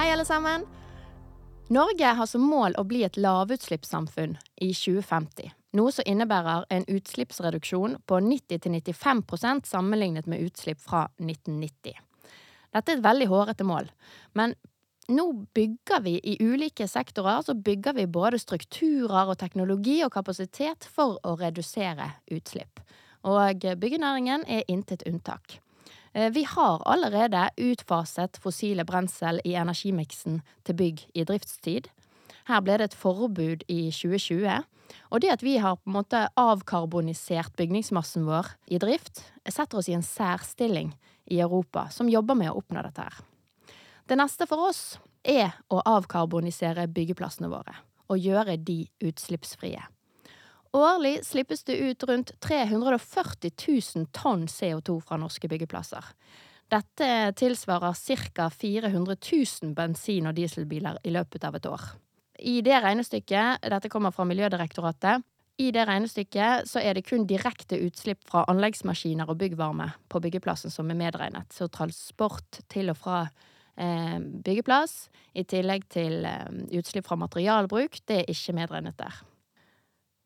[0.00, 0.66] Hei, alle sammen.
[1.68, 5.50] Norge har som mål å bli et lavutslippssamfunn i 2050.
[5.76, 12.00] Noe som innebærer en utslippsreduksjon på 90-95% sammenlignet med utslipp fra 1990.
[12.72, 13.92] Dette er et veldig hårete mål,
[14.32, 14.56] men
[15.12, 20.88] nå bygger vi i ulike sektorer så bygger vi både strukturer og teknologi og kapasitet
[20.88, 22.80] for å redusere utslipp.
[23.28, 25.60] Og byggenæringen er intet unntak.
[26.12, 31.88] Eh, vi har allerede utfaset fossile brensel i energimiksen til bygg i driftstid.
[32.48, 34.64] Her ble det et forbud i 2020.
[35.10, 39.90] Og det at vi har på en måte avkarbonisert bygningsmassen vår i drift, setter oss
[39.90, 40.96] i en særstilling
[41.30, 43.20] i Europa som jobber med å oppnå dette her.
[44.10, 47.76] Det neste for oss er å avkarbonisere byggeplassene våre
[48.10, 49.84] og gjøre de utslippsfrie.
[50.76, 53.50] Årlig slippes det ut rundt 340
[53.96, 56.04] 000 tonn CO2 fra norske byggeplasser.
[56.70, 57.96] Dette tilsvarer
[58.30, 58.46] ca.
[58.50, 61.88] 400 000 bensin- og dieselbiler i løpet av et år.
[62.38, 65.26] I det regnestykket, dette kommer fra Miljødirektoratet,
[65.60, 70.72] i det regnestykket så er det kun direkte utslipp fra anleggsmaskiner og byggvarme på byggeplassen
[70.72, 73.26] som er medregnet, så transport til og fra
[73.80, 78.02] Eh, byggeplass, i tillegg til eh, utslipp fra materialbruk.
[78.04, 79.22] Det er ikke medregnet der.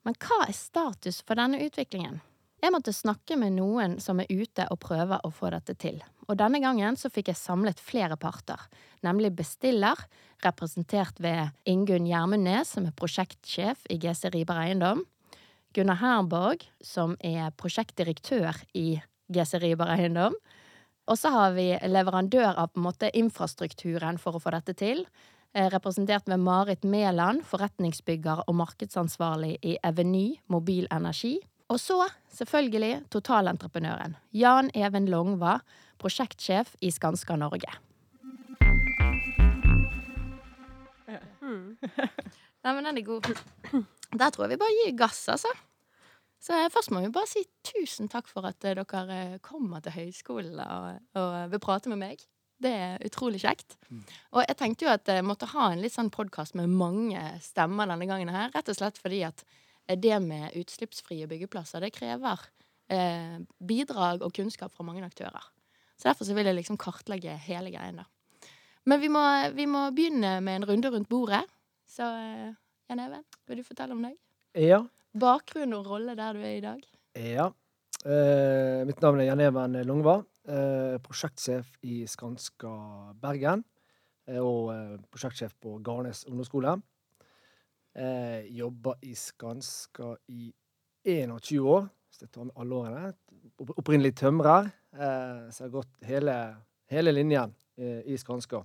[0.05, 2.20] Men hva er status for denne utviklingen?
[2.64, 5.98] Jeg måtte snakke med noen som er ute og prøver å få dette til.
[6.28, 8.60] Og denne gangen så fikk jeg samlet flere parter,
[9.05, 10.00] nemlig bestiller,
[10.44, 15.04] representert ved Ingunn Gjermundnes, som er prosjektsjef i GC Riber Eiendom,
[15.76, 19.00] Gunnar Herborg, som er prosjektdirektør i
[19.34, 20.36] GC Riber Eiendom,
[21.04, 25.04] og så har vi leverandør av på en måte infrastrukturen for å få dette til.
[25.54, 31.38] Eh, representert ved Marit Mæland, forretningsbygger og markedsansvarlig i Eveny Mobil Energi.
[31.69, 35.60] Og så, selvfølgelig, totalentreprenøren Jan Even Longva,
[35.98, 37.70] prosjektsjef i Skanska Norge.
[41.41, 41.76] Mm.
[42.65, 43.31] Nei, men den er god.
[44.19, 45.54] Der tror jeg vi bare gir gass, altså.
[46.42, 50.59] Så først må vi bare si tusen takk for at dere eh, kommer til høyskolen
[50.66, 52.26] og, og vil prate med meg.
[52.64, 53.76] Det er utrolig kjekt.
[53.91, 54.02] Mm.
[54.34, 57.91] Og jeg tenkte jo at jeg måtte ha en litt sånn podkast med mange stemmer
[57.91, 59.44] denne gangen her, rett og slett fordi at
[60.00, 62.41] det med utslippsfrie byggeplasser, det krever
[62.88, 65.44] eh, bidrag og kunnskap fra mange aktører.
[66.00, 68.08] Så derfor så vil jeg liksom kartlegge hele greien, da.
[68.88, 69.20] Men vi må,
[69.56, 71.44] vi må begynne med en runde rundt bordet.
[71.88, 72.56] Så eh,
[72.88, 74.16] Jan Even, vil du fortelle om deg?
[74.60, 74.82] Ja,
[75.14, 76.80] Bakgrunn og rolle der du er i dag?
[77.14, 77.53] Ja.
[78.04, 80.19] Eh, mitt navn er Jan Even Longva.
[80.44, 82.69] Eh, prosjektsjef i Skanska
[83.16, 83.62] Bergen.
[84.28, 86.75] Eh, og eh, prosjektsjef på Garnes ungdomsskole.
[87.97, 90.50] Eh, jobber i Skanska i
[91.09, 93.12] 21 år, hvis jeg tar med alle årene.
[93.72, 94.69] Opprinnelig tømrer.
[94.92, 96.34] Eh, så jeg har gått hele,
[96.92, 98.60] hele linjen i Skanska.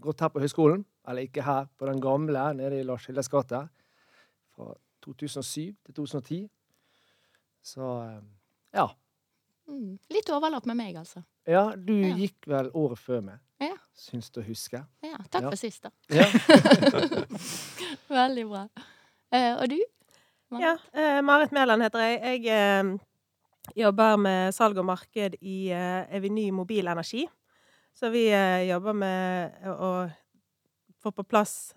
[0.00, 3.64] gått her på høyskolen, eller ikke her, på den gamle nede i Lars Hildes gate.
[4.54, 6.38] Fra 2007 til 2010.
[7.64, 8.20] Så eh,
[8.76, 8.90] ja.
[9.68, 9.96] Mm.
[10.12, 11.24] Litt overlapp med meg, altså.
[11.48, 12.12] Ja, du ja.
[12.18, 13.40] gikk vel året før meg.
[13.62, 13.76] Ja.
[13.96, 14.82] Syns du å huske.
[15.04, 15.16] Ja.
[15.32, 15.52] Takk ja.
[15.52, 15.92] for sist, da.
[16.12, 16.26] Ja.
[18.20, 18.66] Veldig bra.
[19.32, 19.78] Eh, og du?
[20.52, 20.64] Marit?
[20.64, 22.18] Ja, eh, Marit Mæland heter jeg.
[22.44, 22.90] Jeg eh,
[23.84, 27.24] jobber med salg og marked i eh, Eveny Mobil Energi.
[27.94, 29.94] Så vi eh, jobber med å
[31.00, 31.72] få på plass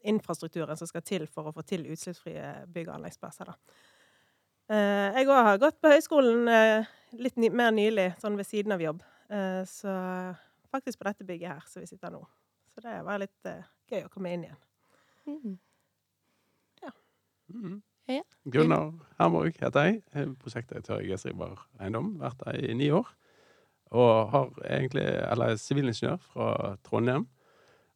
[0.00, 3.52] infrastrukturen som skal til for å få til utslippsfrie bygg- og anleggsplasser.
[3.52, 3.80] Eh,
[4.76, 9.02] jeg òg har gått på høyskolen eh, litt mer nylig, sånn ved siden av jobb.
[9.30, 9.94] Eh, så
[10.70, 12.22] faktisk på dette bygget her som vi sitter nå.
[12.74, 13.50] Så det var litt
[13.90, 14.60] gøy å komme inn igjen.
[15.26, 15.56] Mm.
[16.84, 16.92] Ja.
[17.50, 17.80] Mm.
[18.10, 18.22] ja.
[18.44, 20.36] Gunnar Hermorg heter jeg.
[20.42, 22.14] prosjektdirektør i Gesriber Eiendom.
[22.22, 23.10] Vært der i ni år.
[23.90, 27.26] Og har egentlig, eller er sivilingeniør fra Trondheim.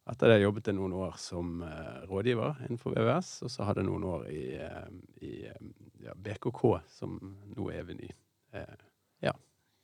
[0.05, 3.89] Etter det jobbet jeg noen år som uh, rådgiver innenfor VVS, og så hadde jeg
[3.89, 4.89] noen år i, uh,
[5.25, 5.71] i um,
[6.05, 6.61] ja, BKK,
[6.93, 7.15] som
[7.55, 8.11] nå er Eveny.
[8.53, 8.83] Uh,
[9.25, 9.33] ja.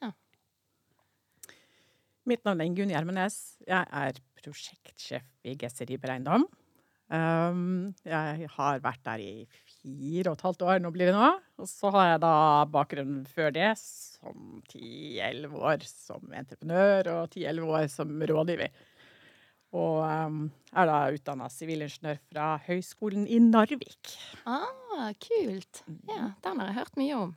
[0.05, 0.11] ja.
[2.29, 3.39] Mitt navn er Gunn Gjermenes.
[3.65, 6.45] Jeg er prosjektsjef i Gesseri Bereindom.
[7.11, 9.33] Um, jeg har vært der i
[9.81, 11.31] fire og et halvt år, nå blir det nå.
[11.59, 12.35] Og så har jeg da
[12.71, 18.69] bakgrunn før det som ti-elleve år som entreprenør og ti-elleve år som rådgiver.
[19.71, 20.41] Og um,
[20.75, 24.15] er da utdanna sivilingeniør fra Høgskolen i Narvik.
[24.43, 25.83] Ah, kult.
[26.09, 27.31] Ja, den har jeg hørt mye om.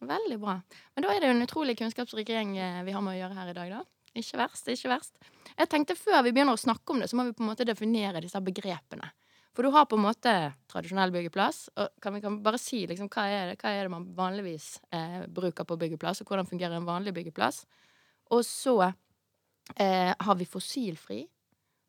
[0.00, 0.56] Veldig bra.
[0.96, 3.36] Men da er det jo en utrolig kunnskapsrik gjeng eh, vi har med å gjøre
[3.36, 3.82] her i dag, da.
[4.16, 5.18] Ikke verst, ikke verst.
[5.52, 7.66] Jeg tenkte Før vi begynner å snakke om det, så må vi på en måte
[7.68, 9.12] definere disse begrepene.
[9.54, 10.32] For du har på en måte
[10.70, 11.68] tradisjonell byggeplass.
[11.76, 14.72] og Kan vi kan bare si liksom, hva, er det, hva er det man vanligvis
[14.94, 17.64] eh, bruker på byggeplass, og hvordan fungerer en vanlig byggeplass?
[18.30, 18.76] Og så
[19.76, 21.24] eh, har vi fossilfri,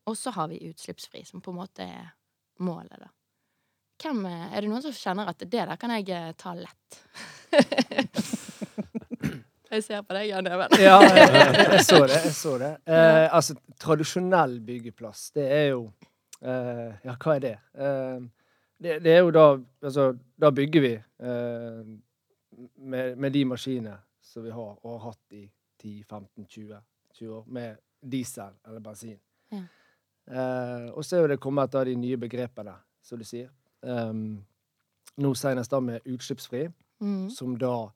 [0.06, 2.14] og så har vi utslippsfri, som på en måte er
[2.60, 3.10] målet, da.
[4.02, 7.02] Hvem, eh, er det noen som kjenner at det der kan jeg eh, ta lett?
[9.72, 10.78] jeg ser på deg, Jan Even.
[10.82, 11.32] ja, jeg,
[11.76, 12.22] jeg, så det.
[12.26, 12.72] Jeg så det.
[12.90, 15.84] Eh, altså, tradisjonell byggeplass, det er jo
[16.42, 17.58] eh, Ja, hva er det?
[17.78, 18.18] Eh,
[18.82, 18.98] det?
[19.06, 19.14] det?
[19.14, 19.46] er jo da
[19.86, 20.04] Altså,
[20.42, 21.84] da bygger vi eh,
[22.76, 25.46] med, med, de maskinene som vi har, og har hatt i
[25.84, 29.20] 10-15-20 år, med diesel eller bensin.
[29.52, 29.62] Ja.
[30.30, 33.50] Eh, og så er jo det kommet av de nye begrepene, som du sier.
[33.82, 34.44] Um,
[35.18, 36.68] nå senest da med utslippsfri,
[37.02, 37.30] mm.
[37.34, 37.90] som da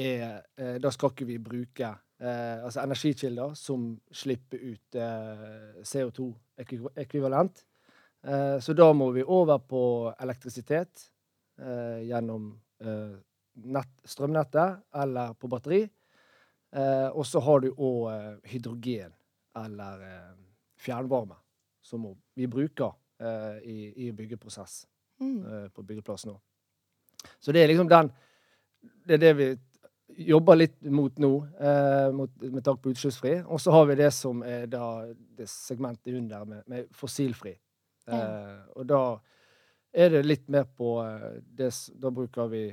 [0.00, 1.88] er eh, Da skal ikke vi bruke
[2.20, 7.64] eh, altså energikilder som slipper ut eh, CO2-ekvivalent.
[8.26, 9.82] Eh, så da må vi over på
[10.20, 11.06] elektrisitet
[11.60, 12.52] eh, gjennom
[12.84, 13.16] eh,
[13.72, 15.86] nett, strømnettet eller på batteri.
[16.70, 19.10] og så har du òg hydrogen
[19.58, 20.04] eller
[20.78, 21.34] fjernvarme,
[21.90, 22.06] som
[22.38, 22.94] vi bruker
[23.66, 24.86] i, i byggeprosess
[25.20, 25.68] mm.
[25.76, 26.38] på byggeplassen nå.
[27.40, 28.08] Så det er liksom den
[28.80, 29.48] Det er det vi
[30.26, 33.34] jobber litt mot nå, eh, mot, med takk på utslippsfri.
[33.46, 35.06] Og så har vi det som er da
[35.38, 37.54] det segmentet under med, med fossilfri.
[38.10, 39.02] Eh, og da
[39.92, 41.70] er det litt mer på eh, det
[42.00, 42.64] Da bruker vi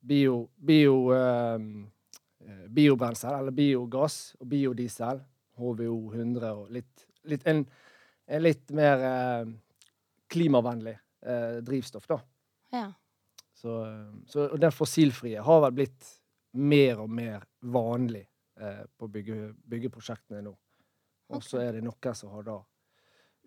[0.00, 1.58] bio, bio eh,
[2.46, 5.22] eh, biobrensel, eller biogass og biodiesel.
[5.60, 7.66] HVO 100 og litt, litt en,
[8.38, 9.50] litt mer eh,
[10.30, 10.98] klimavennlig
[11.66, 12.16] drivstoff, da.
[12.72, 12.86] Ja.
[13.60, 13.74] Så,
[14.26, 16.06] så, og den fossilfrie har vel blitt
[16.56, 18.24] mer og mer vanlig
[18.60, 20.54] eh, på bygge, byggeprosjektene nå.
[21.30, 21.68] Og så okay.
[21.68, 22.56] er det noen som har da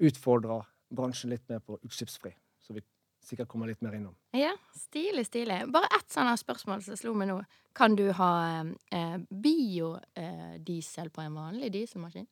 [0.04, 0.62] utfordra
[0.94, 2.32] bransjen litt mer på utslippsfri.
[2.62, 2.84] Så vi
[3.24, 4.16] sikkert kommer litt mer innom.
[4.36, 5.64] Ja, stilig, stilig.
[5.74, 7.42] Bare ett sånt spørsmål som slo meg nå.
[7.76, 8.32] Kan du ha
[8.62, 12.30] eh, biodiesel på en vanlig dieselmaskin?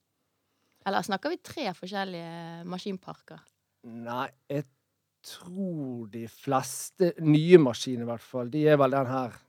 [0.86, 3.42] Eller snakker vi tre forskjellige maskinparker?
[3.92, 4.66] Nei, jeg
[5.26, 9.40] tror de fleste nye maskiner, i hvert fall, de er vel den her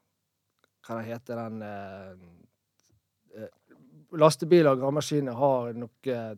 [0.83, 2.15] hva det heter den eh,
[3.39, 3.51] eh,
[4.19, 6.33] Lastebiler og gravemaskiner har nok eh,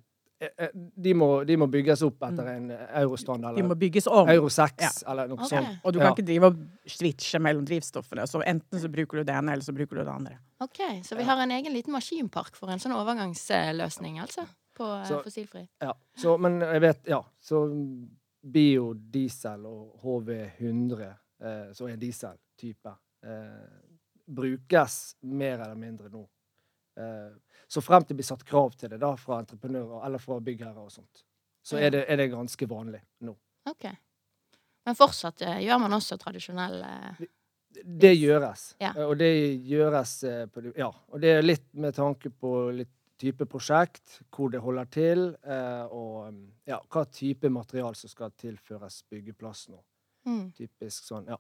[0.76, 2.68] de må, de må, bygges opp etter en
[3.00, 3.56] eurostandard.
[3.56, 4.28] De må bygges om.
[4.30, 4.90] Euro 6 ja.
[5.12, 5.50] eller noe okay.
[5.54, 5.80] sånt.
[5.82, 6.12] Og du kan ja.
[6.12, 6.60] ikke drive og
[6.92, 8.28] switche mellom drivstoffene.
[8.30, 10.36] Så enten så bruker du det ene, eller så bruker du det andre.
[10.62, 14.46] Ok, Så vi har en egen liten maskinpark for en sånn overgangsløsning, altså?
[14.76, 15.64] På så, fossilfri.
[15.80, 15.94] Ja.
[16.18, 17.22] Så, men jeg vet Ja.
[17.40, 17.64] Så
[18.46, 21.06] biodiesel og HV100,
[21.42, 22.94] eh, så er dieseltype,
[23.24, 23.86] eh,
[24.26, 26.22] brukes mer eller mindre nå.
[26.98, 27.32] Eh,
[27.68, 30.84] så frem til det blir satt krav til det da, fra entreprenører eller fra byggherrer
[30.84, 31.24] og sånt,
[31.66, 33.34] så er det, er det ganske vanlig nå.
[33.70, 33.88] Ok.
[34.86, 37.26] Men fortsatt eh, gjør man også tradisjonell eh,
[37.76, 38.76] Det gjøres.
[38.80, 38.94] Ja.
[39.08, 39.32] Og det
[39.66, 40.20] gjøres
[40.54, 40.92] på Ja.
[41.10, 45.26] Og det er litt med tanke på litt type prosjekt, hvor det holder til,
[45.96, 49.80] og ja, hva type material som skal tilføres byggeplass nå.
[50.28, 50.50] Mm.
[50.58, 51.40] Typisk sånn, ja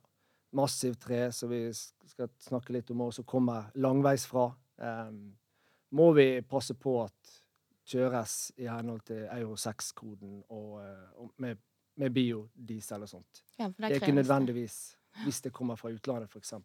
[0.55, 4.45] massivt tre, som vi skal snakke litt om, og som kommer langveisfra,
[5.07, 5.17] um,
[5.95, 7.33] må vi passe på at
[7.85, 11.59] kjøres i henhold til Euro 6-koden og, eh, og med,
[12.01, 13.43] med, biodiesel og sånt.
[13.59, 14.77] Ja, det, det, er ikke nødvendigvis
[15.21, 16.55] hvis det kommer fra utlandet, f.eks.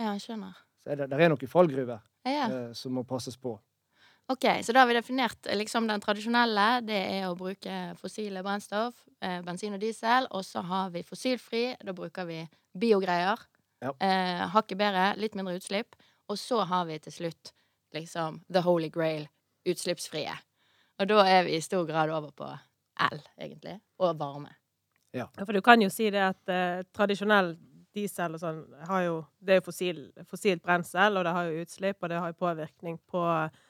[0.00, 0.56] Ja, jeg skjønner.
[0.80, 2.48] Så er det, det er noen fallgruver ja.
[2.48, 3.52] uh, som må passes på.
[4.26, 6.80] Ok, Så da har vi definert liksom den tradisjonelle.
[6.80, 10.28] Det er å bruke fossile brennstoff, eh, bensin og diesel.
[10.30, 11.76] Og så har vi fossilfri.
[11.84, 12.38] Da bruker vi
[12.72, 13.38] biogreier.
[13.84, 13.92] Ja.
[14.00, 15.94] Eh, hakket bedre, litt mindre utslipp.
[16.28, 17.52] Og så har vi til slutt
[17.92, 19.28] liksom the holy grail,
[19.68, 20.32] utslippsfrie.
[20.98, 22.48] Og da er vi i stor grad over på
[23.10, 23.80] el, egentlig.
[23.98, 24.56] Og varme.
[25.12, 25.28] Ja.
[25.36, 27.58] ja for du kan jo si det at eh, tradisjonell
[27.94, 31.62] diesel og sånn har jo Det er jo fossil, fossilt brensel, og det har jo
[31.62, 33.62] utslipp, og det har jo påvirkning på eh,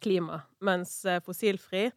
[0.00, 0.40] klima.
[0.60, 1.90] Mens eh, fossilfri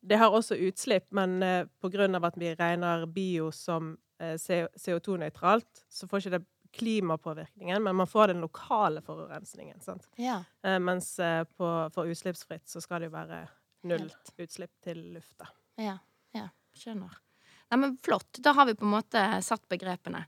[0.00, 1.66] det har også utslipp, men pga.
[1.80, 6.44] på grunn av at vi regner bio som eh, CO2-nøytralt, så får ikke det
[6.78, 9.80] klimapåvirkningen, men man får den lokale forurensningen.
[10.16, 10.44] Ja.
[10.62, 13.40] Eh, mens eh, på, for utslippsfritt så skal det jo være
[13.88, 14.34] null Helt.
[14.36, 15.48] utslipp til lufta.
[15.80, 15.96] Ja,
[16.36, 17.18] ja, skjønner.
[17.68, 18.38] Nei, men flott.
[18.44, 20.24] Da har vi på en måte satt begrepene.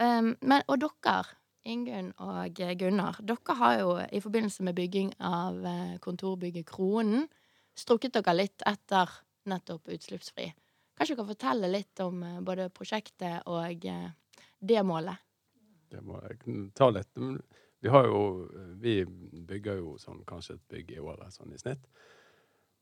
[0.00, 5.58] Um, men, og dere, Ingunn og Gunnar, dere har jo i forbindelse med bygging av
[5.66, 7.26] eh, kontorbygget Kronen
[7.76, 9.12] strukket dere litt etter
[9.50, 10.48] nettopp utslippsfri.
[10.96, 14.08] Kanskje dere kan fortelle litt om eh, både prosjektet og eh,
[14.60, 15.20] det målet?
[15.90, 17.12] Det må jeg ta litt.
[17.80, 18.22] Vi jo
[18.80, 21.84] Vi bygger jo sånn kanskje et bygg i året, sånn i snitt.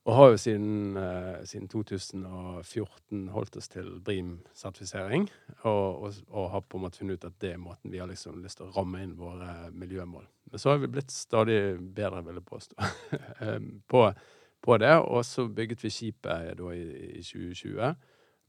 [0.07, 5.27] Og har jo siden, eh, siden 2014 holdt oss til BRIM-sertifisering.
[5.63, 8.07] Og, og, og, har på en måte funnet ut at det er måten vi har
[8.07, 10.23] liksom lyst til å ramme inn våre miljømål.
[10.49, 11.59] Men så har vi blitt stadig
[11.95, 12.87] bedre, vil jeg påstå,
[13.91, 14.05] på,
[14.61, 14.95] på, det.
[15.03, 16.87] Og så bygget vi skipet da i,
[17.19, 17.91] i 2020.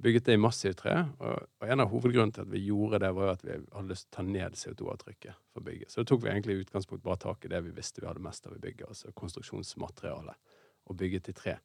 [0.01, 0.95] Bygget det i massivt tre.
[1.19, 3.91] Og, og, en av hovedgrunnene til at vi gjorde det, var jo at vi hadde
[3.91, 5.91] lyst til å ta ned CO2-avtrykket for bygget.
[5.91, 8.25] Så da tok vi egentlig i utgangspunkt bare tak i det vi visste vi hadde
[8.25, 10.39] mest av i bygget, altså konstruksjonsmaterialet
[10.91, 11.57] og bygget i tre.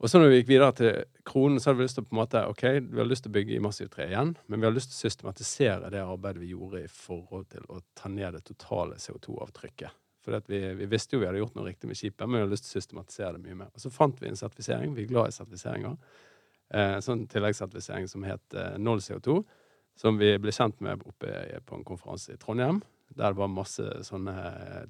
[0.00, 2.14] Og så når vi gikk videre til kronen, så hadde vi lyst til å på
[2.14, 4.68] en måte, ok, vi har lyst til å bygge i massivt tre igjen, men vi
[4.68, 8.38] har lyst til å systematisere det arbeidet vi gjorde i forhold til å ta ned
[8.38, 9.98] det totale CO2-avtrykket.
[10.24, 12.54] For vi, vi, visste jo vi hadde gjort noe riktig med skipet, men vi hadde
[12.54, 13.74] lyst til å systematisere det mye mer.
[13.76, 14.94] Og så fant vi en sertifisering.
[14.96, 15.98] Vi er glad i sertifiseringer.
[16.72, 19.36] Eh, en sånn tilleggssertifisering som het eh, null CO2,
[20.00, 21.32] som vi ble kjent med oppe
[21.68, 22.80] på en konferanse i Trondheim
[23.16, 24.34] der det var masse sånne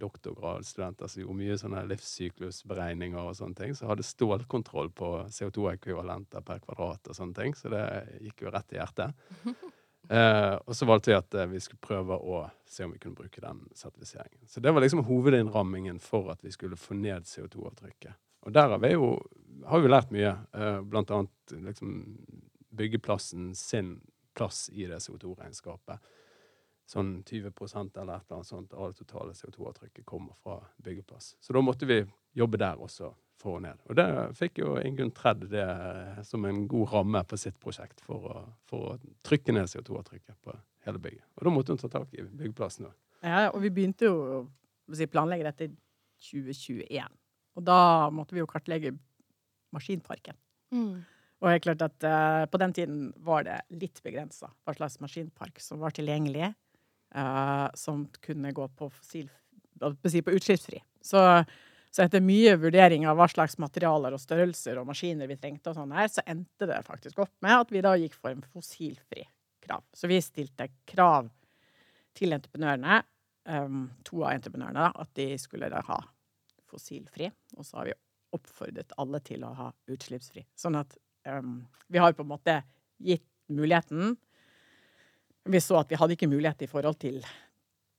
[0.00, 6.60] doktorgradsstudenter som gjorde mye sånne livssyklusberegninger og sånne ting, så hadde stålkontroll på CO2-ekvivalenter per
[6.64, 7.84] kvadrat og sånne ting, så det
[8.26, 9.28] gikk jo rett i hjertet.
[10.10, 13.14] Eh, og så valgte vi at eh, vi skulle prøve å se om vi kunne
[13.14, 14.48] bruke den sertifiseringen.
[14.48, 18.16] Så det var liksom hovedinnrammingen for at vi skulle få ned CO2-avtrykket.
[18.48, 19.12] Og der har vi jo
[19.70, 21.92] har vi lært mye, eh, blant annet liksom
[22.74, 24.00] byggeplassen sin
[24.34, 26.10] plass i det CO2-regnskapet
[26.90, 31.36] sånn 20 eller et eller annet sånt av det totale CO2-avtrykket kommer fra byggeplass.
[31.40, 32.02] Så da måtte vi
[32.36, 33.78] jobbe der også for å ned.
[33.88, 34.06] Og det
[34.36, 35.66] fikk jo Ingunn Tredd det
[36.28, 40.56] som en god ramme på sitt prosjekt for å, for å trykke ned CO2-avtrykket på
[40.86, 41.24] hele bygget.
[41.38, 42.98] Og da måtte hun ta tak i byggeplassen òg.
[43.20, 45.72] Ja, og vi begynte jo å planlegge dette i
[46.30, 47.16] 2021.
[47.56, 47.80] Og da
[48.14, 48.94] måtte vi jo kartlegge
[49.74, 50.36] maskinparken.
[50.74, 51.02] Mm.
[51.40, 54.98] Og det er klart at uh, på den tiden var det litt begrensa hva slags
[55.00, 56.56] maskinpark som var tilgjengelig uh,
[57.74, 59.26] som kunne gå på fossil
[59.80, 60.82] på utslippsfri.
[61.00, 61.44] Så,
[61.90, 65.78] så, etter mye vurdering av hva slags materialer og størrelser og maskiner vi trengte, og
[65.78, 69.24] sånn her, så endte det faktisk opp med at vi da gikk for en fossilfri
[69.64, 69.84] krav.
[69.92, 71.30] Så vi stilte krav
[72.16, 73.02] til entreprenørene,
[73.48, 76.00] um, to av entreprenørene, at de skulle da ha
[76.70, 77.30] fossilfri.
[77.56, 77.98] Og så har vi
[78.36, 80.44] oppfordret alle til å ha utslippsfri.
[80.58, 80.94] Sånn at
[81.26, 82.60] um, vi har på en måte
[83.00, 84.14] gitt muligheten
[85.52, 87.20] vi så at vi hadde ikke mulighet i forhold til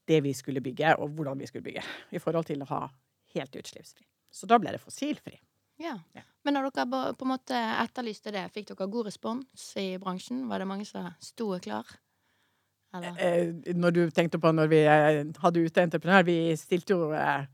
[0.09, 1.83] det vi skulle bygge, og hvordan vi skulle bygge.
[2.11, 2.81] I forhold til å ha
[3.35, 4.05] helt utslippsfri.
[4.31, 5.37] Så da ble det fossilfri.
[5.81, 5.97] Ja.
[6.15, 6.23] ja.
[6.45, 10.45] Men når dere på en måte etterlyste det, fikk dere god respons i bransjen?
[10.49, 11.89] Var det mange som sto klar?
[12.95, 13.19] Eller?
[13.23, 17.45] Eh, når du tenkte på når vi eh, hadde ute entreprenør Vi stilte jo eh,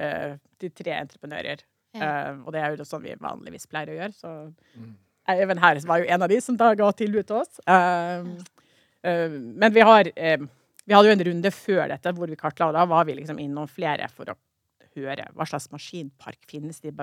[0.00, 1.64] eh, til tre entreprenører.
[1.96, 2.06] Ja.
[2.06, 4.16] Eh, og det er jo sånn vi vanligvis pleier å gjøre.
[4.16, 4.32] Så
[4.80, 4.94] mm.
[5.34, 7.60] Even her var jo en av de som da ga tilbud til oss.
[7.66, 7.76] Ja.
[7.76, 8.54] Eh,
[9.08, 10.40] men vi har eh,
[10.88, 13.40] Vi hadde jo en runde før dette hvor vi kartla, og da var vi liksom
[13.42, 14.36] innom flere for å
[14.98, 16.94] høre hva slags maskinpark finnes det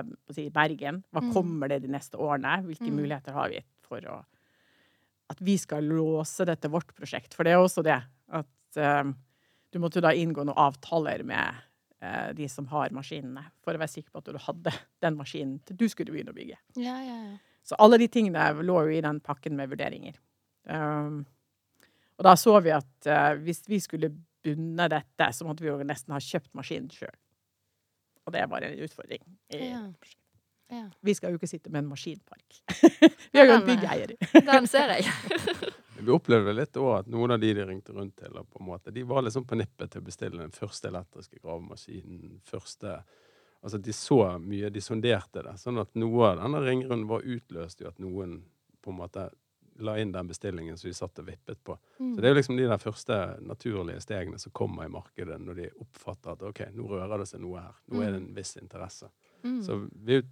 [0.42, 1.02] i Bergen.
[1.14, 1.30] Hva mm.
[1.34, 2.58] kommer det de neste årene?
[2.66, 2.96] Hvilke mm.
[2.98, 4.22] muligheter har vi for å
[5.26, 7.32] At vi skal låse dette vårt prosjekt.
[7.34, 7.96] For det er også det
[8.30, 9.14] at um,
[9.74, 11.56] du måtte da inngå noen avtaler med
[12.02, 15.58] uh, de som har maskinene, for å være sikker på at du hadde den maskinen
[15.66, 16.60] til du skulle begynne å bygge.
[16.78, 17.38] Ja, ja, ja.
[17.66, 20.14] Så alle de tingene lå jo i den pakken med vurderinger.
[20.70, 21.24] Um,
[22.16, 24.12] og da så vi at uh, hvis vi skulle
[24.46, 27.16] bunne dette, så måtte vi jo nesten ha kjøpt maskinen sjøl.
[28.26, 29.22] Og det var en utfordring.
[29.52, 29.82] Ja.
[30.68, 30.88] Ja.
[31.00, 32.62] Vi skal jo ikke sitte med en maskinpark.
[33.32, 34.16] vi har jo en byggeier.
[34.48, 35.12] Den ser jeg.
[36.00, 38.94] vi opplevde litt òg at noen av de de ringte rundt til, på en måte,
[38.94, 42.40] de var liksom på nippet til å bestille den første elektriske gravemaskinen.
[42.50, 42.98] første
[43.66, 45.56] Altså, de så mye, de sonderte det.
[45.58, 48.36] Sånn at noe av denne ringrunden var utløst jo at noen
[48.84, 49.24] på en måte
[49.78, 51.76] la inn den bestillingen som vi satt og vippet på.
[51.98, 52.14] Mm.
[52.14, 55.60] Så det er jo liksom de der første naturlige stegene som kommer i markedet når
[55.60, 57.76] de oppfatter at OK, nå rører det seg noe her.
[57.92, 58.38] Nå er det en mm.
[58.38, 59.10] viss interesse.
[59.44, 59.60] Mm.
[59.66, 60.28] Så vi er jo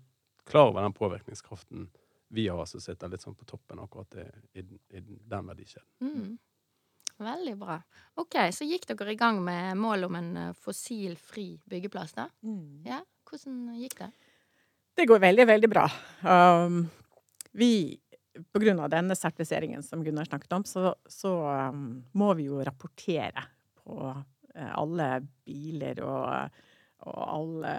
[0.48, 1.90] klar over den påvirkningskraften
[2.34, 4.24] vi har som sitter litt sånn på toppen akkurat i,
[4.58, 4.64] i,
[4.96, 5.88] i den verdikjeden.
[6.02, 6.34] Mm.
[7.24, 7.76] Veldig bra.
[8.18, 12.26] OK, så gikk dere i gang med mål om en eh, fossilfri byggeplass, da.
[12.42, 12.82] Mm.
[12.88, 12.98] Ja,
[13.28, 14.10] hvordan gikk det?
[14.94, 15.84] Det går veldig, veldig bra.
[16.26, 16.84] Um,
[17.54, 18.00] vi
[18.52, 18.88] pga.
[18.88, 21.32] denne sertifiseringen som Gunnar snakket om, så, så
[21.70, 23.44] um, må vi jo rapportere
[23.82, 25.08] på uh, alle
[25.46, 26.60] biler og,
[27.06, 27.74] og alle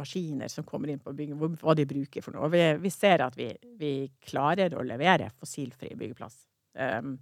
[0.00, 2.48] maskiner som kommer inn på bygget, hva de bruker for noe.
[2.52, 3.92] Vi, vi ser at vi, vi,
[4.24, 6.38] klarer å levere fossilfri byggeplass.
[6.80, 7.18] Um,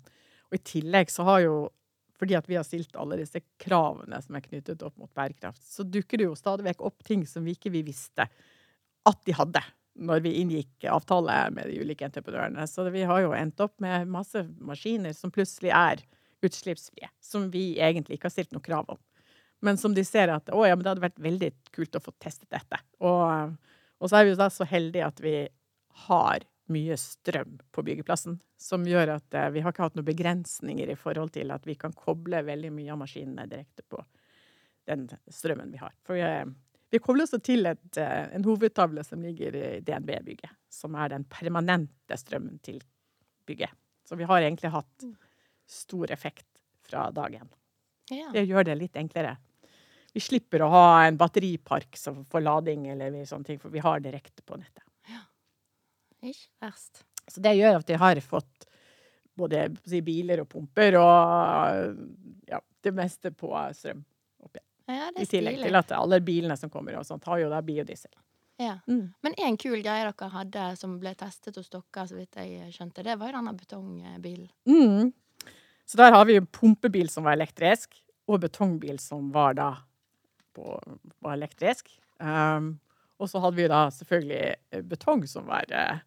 [0.49, 1.57] og i tillegg så har jo
[2.19, 5.87] fordi at vi har stilt alle disse kravene som er knyttet opp mot bærekraft, så
[5.87, 8.27] dukker det jo stadig vekk opp ting som vi ikke vi visste
[9.07, 9.63] at de hadde
[9.99, 12.67] når vi inngikk avtale med de ulike entreprenørene.
[12.71, 16.05] Så vi har jo endt opp med masse maskiner som plutselig er
[16.45, 19.01] utslippsfrie, som vi egentlig ikke har stilt noe krav om.
[19.61, 22.15] Men som de ser at å ja, men det hadde vært veldig kult å få
[22.23, 22.79] testet dette.
[23.03, 23.57] Og,
[23.99, 25.35] og så er vi jo da så heldige at vi
[26.07, 30.91] har mye strøm på byggeplassen, som gjør at eh, vi har ikke hatt noen begrensninger
[30.93, 34.03] i forhold til at vi kan koble veldig mye av maskinene direkte på
[34.89, 35.95] den strømmen vi har.
[36.07, 36.45] For vi, eh,
[36.91, 41.27] vi kobler også til et, eh, en hovedtavle som ligger i DNB-bygget, som er den
[41.29, 42.81] permanente strømmen til
[43.47, 43.75] bygget.
[44.09, 45.17] Så vi har egentlig hatt mm.
[45.69, 46.47] stor effekt
[46.89, 47.51] fra dagen.
[48.11, 48.31] Ja.
[48.33, 49.37] Det gjør det litt enklere.
[50.15, 54.01] Vi slipper å ha en batteripark som får lading, eller sånne ting, for vi har
[54.01, 54.85] direkte på nettet.
[55.13, 55.21] Ja.
[56.25, 57.05] Ikke verst.
[57.29, 58.65] Så det gjør at vi har fått
[59.39, 59.69] både
[60.03, 62.01] biler og pumper og
[62.49, 64.01] ja, det meste på strøm.
[64.89, 68.13] Ja, I tillegg til at alle bilene som kommer og sånt, har jo da biodiesel.
[68.59, 68.79] Ja.
[68.89, 69.13] Mm.
[69.23, 73.05] Men en kul greie dere hadde som ble testet hos dere, så vidt jeg skjønte,
[73.07, 74.49] det var jo denne betongbilen.
[74.67, 75.13] Mm.
[75.89, 79.71] Så der har vi en pumpebil som var elektrisk, og betongbil som var da
[80.57, 80.75] på,
[81.25, 81.93] var elektrisk.
[82.21, 82.75] Um,
[83.19, 86.01] og så hadde vi da selvfølgelig betong som var uh,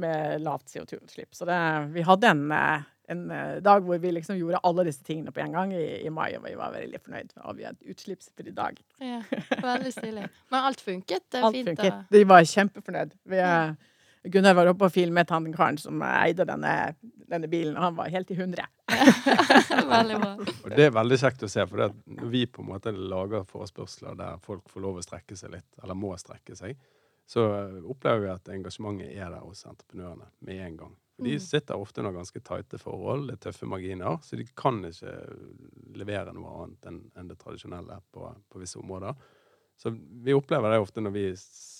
[0.00, 1.34] med lavt CO2-utslipp.
[1.36, 1.58] Så det,
[1.94, 5.40] vi hadde en uh, en uh, dag hvor vi liksom gjorde alle disse tingene på
[5.40, 8.54] en gang i, i mai, og vi var veldig fornøyd med at vi hadde utslippsfri
[8.56, 8.80] dag.
[9.00, 9.22] Ja,
[9.62, 10.26] veldig stilig.
[10.52, 11.24] Men alt funket?
[11.32, 11.94] Det alt fint, funket.
[11.94, 12.18] Da.
[12.18, 13.14] De var kjempefornøyd.
[13.32, 13.72] Vi, uh,
[14.28, 16.74] Gunnar var oppe og filmet han karen som eide denne,
[17.30, 18.66] denne, bilen, og han var helt i hundre.
[19.94, 20.32] veldig bra.
[20.66, 24.18] Og det er veldig kjekt å se, for når vi på en måte lager forespørsler
[24.18, 26.76] der folk får lov å strekke seg litt, eller må strekke seg,
[27.28, 27.44] så
[27.84, 30.96] opplever vi at engasjementet er der hos entreprenørene med en gang.
[31.18, 31.40] De mm.
[31.40, 35.14] sitter ofte under ganske tighte forhold, det er tøffe marginer, så de kan ikke
[35.98, 39.18] levere noe annet enn, det tradisjonelle på, på, visse områder.
[39.78, 41.24] Så vi opplever det ofte når vi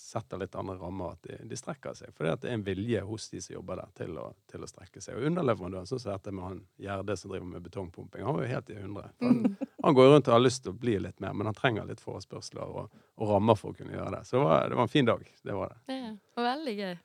[0.09, 2.11] setter litt andre rammer, at de, de strekker seg.
[2.17, 5.03] For det er en vilje hos de som jobber der, til å, til å strekke
[5.05, 5.19] seg.
[5.19, 8.53] Og underleverandøren, sånn som dette med han Gjerde som driver med betongpumping, han var jo
[8.57, 9.11] helt i hundre.
[9.23, 9.67] Han, mm.
[9.85, 12.03] han, går rundt og har lyst til å bli litt mer, men han trenger litt
[12.03, 14.25] forespørsler og, og rammer for å kunne gjøre det.
[14.27, 15.29] Så det var, det var en fin dag.
[15.51, 16.01] Det var det.
[16.01, 16.97] Ja, veldig gøy.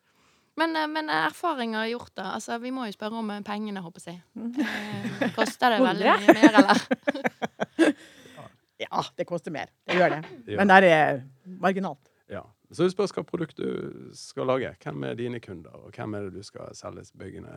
[0.56, 2.32] Men, eh, men erfaringer gjort, da?
[2.38, 4.22] Altså, vi må jo spørre om eh, pengene, håper jeg.
[4.38, 7.94] Eh, koster det veldig mye mer, eller?
[8.86, 9.72] ja, det koster mer.
[9.88, 10.22] Det gjør det.
[10.58, 12.12] Men det er marginalt.
[12.32, 12.44] Ja.
[12.74, 14.72] Så det spørs hva produkt du skal lage.
[14.82, 17.54] Hvem er dine kunder, og hvem er det du skal selge byggene,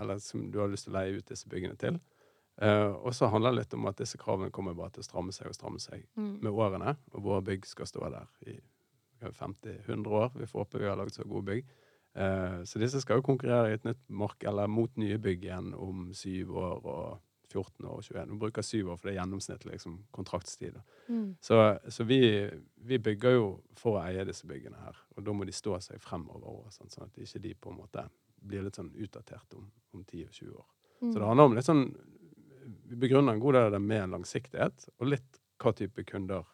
[0.00, 2.00] eller som du har lyst til å leie ut disse byggene til.
[2.56, 5.32] Uh, og så handler det litt om at disse kravene kommer bare til å stramme
[5.36, 6.38] seg og stramme seg mm.
[6.40, 6.96] med årene.
[7.12, 8.56] Og våre bygg skal stå der i
[9.22, 10.30] 50-100 år.
[10.34, 11.74] Vi får håpe vi har laget så gode bygg.
[12.16, 15.72] Eh, så disse skal jo konkurrere i et nytt mark, eller mot nye bygg igjen
[15.76, 17.18] om syv år og
[17.52, 18.30] 14 år og 21.
[18.30, 20.78] Vi bruker syv år, for det er gjennomsnittlig liksom, kontraktstid.
[21.08, 21.36] Mm.
[21.44, 21.60] Så,
[21.92, 22.20] så vi,
[22.76, 23.44] vi, bygger jo
[23.76, 26.90] for å eie disse byggene her, og da må de stå seg fremover òg, sånn,
[26.92, 28.06] sånn, at ikke de på en måte
[28.46, 30.66] blir litt sånn utdatert om, om 10 og 20 år.
[31.02, 31.12] Mm.
[31.12, 31.88] Så det handler om litt sånn
[32.88, 36.48] Vi begrunner en god del av det med langsiktighet, og litt hva type kunder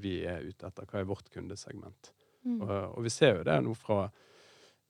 [0.00, 0.86] vi er ute etter.
[0.86, 2.12] Hva er vårt kundesegment?
[2.46, 2.60] Mm.
[2.62, 4.04] Og, og vi ser jo det nå fra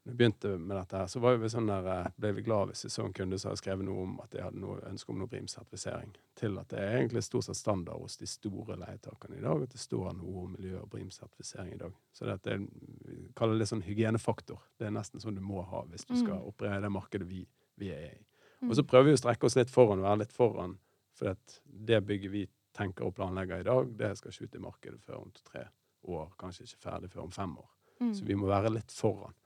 [0.04, 2.90] vi begynte med dette, her, så vi sånn der, eh, ble vi glad hvis vi
[2.90, 5.28] så en kunde som hadde skrevet noe om at de hadde noe ønske om noe
[5.28, 9.66] BRIM-sertifisering, til at det er egentlig stort sett standard hos de store leietakerne i dag
[9.66, 11.98] at det står noe om miljø- og BRIM-sertifisering i dag.
[12.16, 12.64] Så det, er,
[13.04, 14.62] vi kaller det sånn hygienefaktor.
[14.80, 16.46] Det er nesten sånn du må ha hvis du skal mm.
[16.48, 17.42] operere i det markedet vi,
[17.80, 18.22] vi er i.
[18.68, 18.88] Og så mm.
[18.88, 20.78] prøver vi å strekke oss litt foran og være litt foran,
[21.16, 25.00] for det bygget vi tenker og planlegger i dag, det skal ikke ut i markedet
[25.04, 25.66] før om to-tre
[26.08, 27.70] år, kanskje ikke ferdig før om fem år.
[28.00, 28.12] Mm.
[28.16, 29.36] Så vi må være litt foran.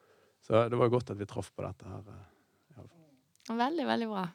[0.46, 2.09] Så det var godt at vi traff på dette her.
[2.76, 3.54] Ja.
[3.54, 4.26] veldig, veldig bra.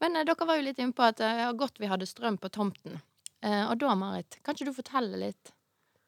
[0.00, 2.08] Men eh, dere var jo litt inne på at det eh, var godt vi hadde
[2.08, 2.98] strøm på tomten.
[3.44, 5.52] Eh, og da, Marit, kan ikke du fortelle litt?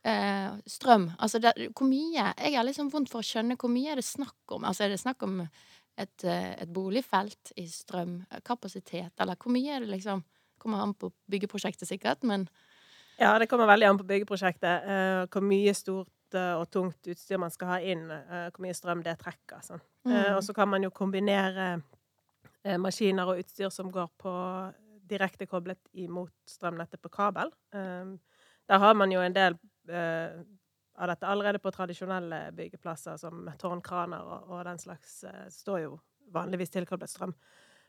[0.07, 1.11] Eh, strøm.
[1.19, 4.07] Altså, det, hvor mye Jeg har liksom vondt for å skjønne hvor mye er det
[4.07, 4.65] snakk om.
[4.65, 9.85] Altså, er det snakk om et, eh, et boligfelt i strømkapasitet, eller hvor mye er
[9.85, 10.25] det liksom
[10.59, 12.49] Kommer an på byggeprosjektet, sikkert, men
[13.15, 14.89] Ja, det kommer veldig an på byggeprosjektet.
[15.31, 19.17] hvor mye stort og tungt utstyr man skal ha inn, uh, hvor mye strøm det
[19.21, 19.63] trekker.
[19.65, 19.83] Sånn.
[20.09, 20.13] Mm.
[20.13, 24.35] Uh, og så kan man jo kombinere uh, maskiner og utstyr som går på
[25.09, 27.49] direkte koblet imot strømnettet på kabel.
[27.73, 29.55] der har man jo en del
[29.89, 35.95] av dette allerede på tradisjonelle byggeplasser, som tårnkraner og, og den slags, står jo
[36.35, 37.33] vanligvis tilkoblet strøm.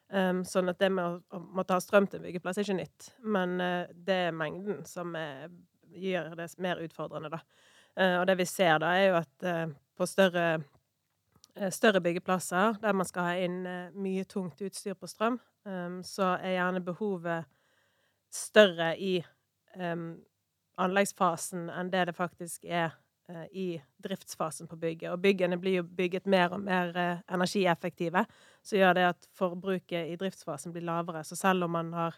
[0.10, 2.80] Um, sånn at det med å, å måtte ha strøm til en byggeplass er ikke
[2.80, 3.10] nytt.
[3.21, 5.52] Men uh, det er mengden som er,
[5.93, 7.43] gjør det mer utfordrende, da.
[7.99, 10.62] Og det vi ser da, er jo at på større,
[11.73, 13.58] større byggeplasser, der man skal ha inn
[13.99, 15.36] mye tungt utstyr på strøm,
[16.08, 17.49] så er gjerne behovet
[18.32, 19.17] større i
[20.80, 22.95] anleggsfasen enn det det faktisk er
[23.30, 25.12] Eh, i driftsfasen på bygget.
[25.12, 28.23] Og byggene blir jo bygget mer og mer eh, energieffektive,
[28.65, 31.21] så gjør det at forbruket i driftsfasen blir lavere.
[31.23, 32.17] Så selv om man har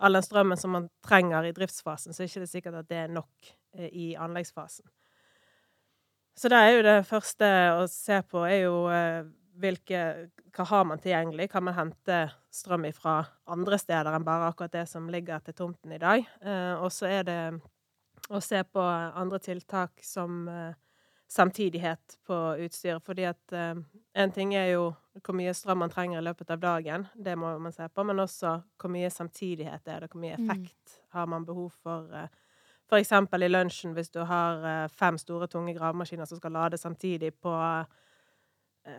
[0.00, 2.98] all den strømmen som man trenger i driftsfasen, så er det ikke sikkert at det
[2.98, 4.90] er nok eh, i anleggsfasen.
[6.40, 8.76] Så det er jo det første å se på, er jo
[9.60, 10.04] hvilke
[10.56, 11.50] Hva har man tilgjengelig?
[11.52, 15.92] Kan man hente strøm fra andre steder enn bare akkurat det som ligger til tomten
[15.92, 16.24] i dag?
[16.80, 17.42] Og så er det
[18.32, 20.72] å se på andre tiltak som uh,
[21.30, 23.04] samtidighet på utstyret.
[23.04, 24.90] Fordi at én en ting er jo
[25.22, 28.22] hvor mye strøm man trenger i løpet av dagen, det må man se på, men
[28.22, 31.06] også hvor mye samtidighet er det, hvor mye effekt mm.
[31.14, 32.08] har man behov for.
[32.98, 37.52] Eksempel i lunsjen, hvis du har fem store, tunge gravemaskiner som skal lade samtidig på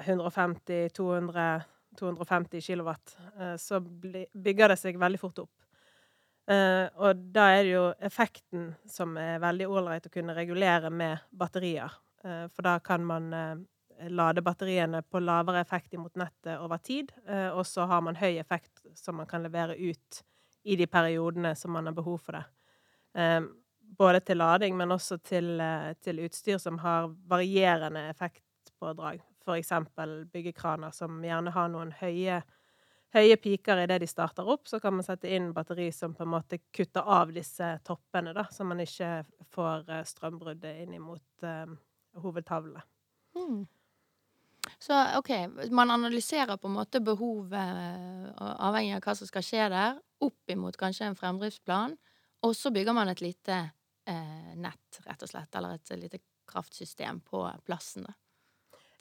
[0.05, 1.61] 150-200
[1.99, 3.17] 250 kilowatt,
[3.57, 3.79] så
[4.33, 5.51] bygger det seg veldig fort opp.
[6.51, 11.21] Uh, og da er det jo effekten som er veldig ålreit å kunne regulere med
[11.37, 11.93] batterier.
[12.25, 13.29] Uh, for da kan man
[14.09, 17.11] lade batteriene på lavere effekt imot nettet over tid,
[17.53, 20.21] og så har man høy effekt som man kan levere ut
[20.65, 22.41] i de periodene som man har behov for det.
[23.97, 25.61] Både til lading, men også til,
[26.01, 29.21] til utstyr som har varierende effektpådrag.
[29.51, 32.41] Eksempel byggekraner som gjerne har noen høye
[33.15, 36.31] høye piker idet de starter opp, så kan man sette inn batteri som på en
[36.31, 39.11] måte kutter av disse toppene, da, så man ikke
[39.51, 41.67] får uh, strømbruddet inn imot uh,
[42.23, 42.83] hovedtavlene.
[43.35, 43.65] Mm.
[44.81, 45.31] Så OK,
[45.73, 47.81] man analyserer på en måte behovet,
[48.37, 51.95] avhengig av hva som skal skje der, opp imot kanskje en fremdriftsplan,
[52.45, 53.57] og så bygger man et lite
[54.11, 56.19] uh, nett, rett og slett, eller et lite
[56.51, 58.13] kraftsystem på plassen, da.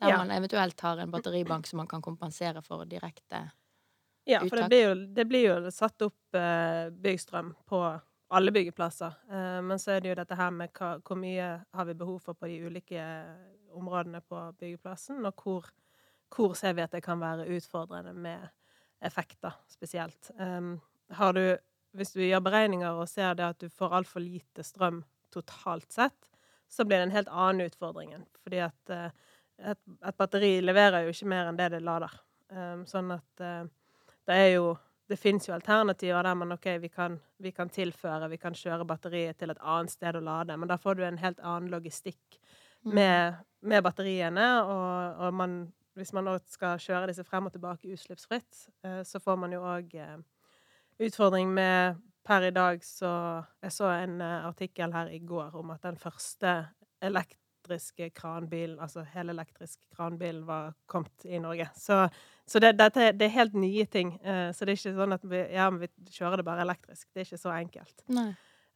[0.01, 0.17] Der ja.
[0.17, 3.57] man eventuelt har en batteribank som man kan kompensere for direkte uttak.
[4.25, 7.81] ja, for det blir, jo, det blir jo satt opp eh, byggstrøm på
[8.31, 9.15] alle byggeplasser.
[9.31, 12.21] Eh, men så er det jo dette her med hva, hvor mye har vi behov
[12.25, 13.05] for på de ulike
[13.77, 15.69] områdene på byggeplassen, og hvor,
[16.33, 18.49] hvor ser vi at det kan være utfordrende med
[19.05, 20.31] effekter spesielt.
[20.39, 20.79] Um,
[21.17, 21.45] har du,
[21.97, 25.03] hvis du gjør beregninger og ser det at du får altfor lite strøm
[25.35, 26.29] totalt sett,
[26.71, 28.15] så blir det en helt annen utfordring.
[28.45, 29.09] Fordi at uh,
[29.59, 32.15] et, et, batteri leverer jo ikke mer enn det det lader.
[32.51, 33.67] Um, sånn at uh,
[34.29, 34.71] det er jo
[35.11, 38.87] det fins jo alternativer der man OK, vi kan, vi kan, tilføre, vi kan kjøre
[38.87, 42.39] batteriet til et annet sted å lade, men da får du en helt annen logistikk
[42.39, 42.93] mm.
[42.95, 45.57] med, med batteriene, og, og man,
[45.99, 49.97] hvis man skal kjøre disse frem og tilbake utslippsfritt, eh, så får man jo òg
[49.99, 50.21] eh,
[51.01, 53.11] utfordring med Per i dag så
[53.63, 56.53] Jeg så en eh, artikkel her i går om at den første
[57.03, 61.69] elektriske kranbilen, altså helelektrisk kranbilen, var kommet i Norge.
[61.77, 62.09] Så,
[62.47, 64.13] så det, dette, det, er helt nye ting.
[64.21, 67.09] Uh, så det er ikke sånn at vi, ja, vi kjører det bare elektrisk.
[67.09, 68.05] Det er ikke så enkelt.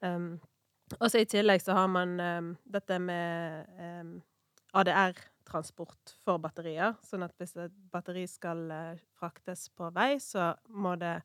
[0.01, 0.31] Um,
[1.01, 4.17] og så i tillegg så har man um, dette med um,
[4.73, 6.97] ADR-transport for batterier.
[7.05, 11.19] Sånn at hvis et batteri skal uh, fraktes på vei, så må det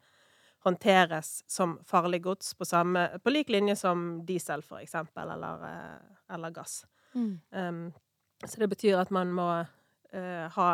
[0.65, 6.33] håndteres som farlig gods på, samme, på lik linje som diesel, for eksempel, eller, uh,
[6.35, 6.83] eller gass.
[7.15, 7.39] Mm.
[7.49, 7.83] Um,
[8.45, 10.69] så det betyr at man må uh, ha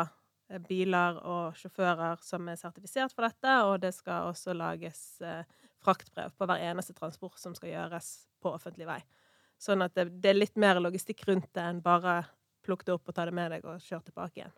[0.50, 5.42] eh, biler og sjåfører som er sertifisert for dette, og det skal også lages uh,
[5.82, 8.10] fraktbrev på hver eneste transport som skal gjøres
[8.42, 9.00] på offentlig vei.
[9.58, 12.20] Sånn at det, det er litt mer logistikk rundt det enn bare
[12.66, 14.56] plukke det opp og ta det med deg og kjøre tilbake igjen.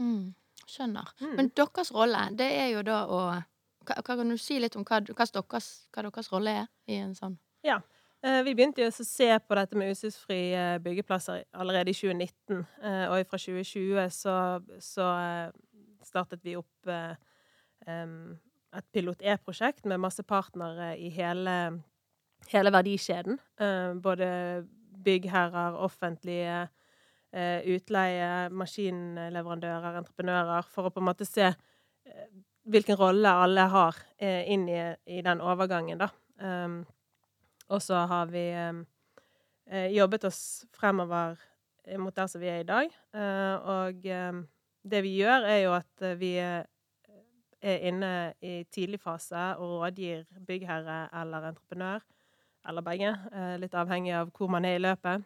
[0.00, 0.26] Mm.
[0.68, 1.08] Skjønner.
[1.20, 1.32] Mm.
[1.38, 3.22] Men deres rolle, det er jo da å
[3.86, 7.16] hva, Kan du si litt om hva, hva, deres, hva deres rolle er i en
[7.18, 7.36] sånn?
[7.66, 7.80] Ja.
[8.22, 12.60] Eh, vi begynte jo å se på dette med utslippsfrie eh, byggeplasser allerede i 2019.
[12.78, 14.34] Eh, og fra 2020 så,
[14.78, 15.08] så
[16.06, 16.92] startet vi opp
[17.82, 21.56] et Pilot E-prosjekt med masse partnere i hele,
[22.52, 23.40] hele verdikjeden.
[24.02, 24.28] Både
[25.02, 26.68] byggherrer, offentlige,
[27.74, 31.50] utleie, maskinleverandører, entreprenører, for å på en måte se
[32.62, 36.08] hvilken rolle alle har inn i, i den overgangen, da.
[37.72, 40.42] Og så har vi eh, jobbet oss
[40.76, 41.40] fremover
[41.98, 42.92] mot der som vi er i dag.
[43.14, 44.42] Uh, og eh,
[44.82, 46.66] det vi gjør, er jo at vi er
[47.62, 52.00] inne i tidlig fase og rådgir byggherre eller entreprenør,
[52.68, 55.22] eller begge, eh, litt avhengig av hvor man er i løpet,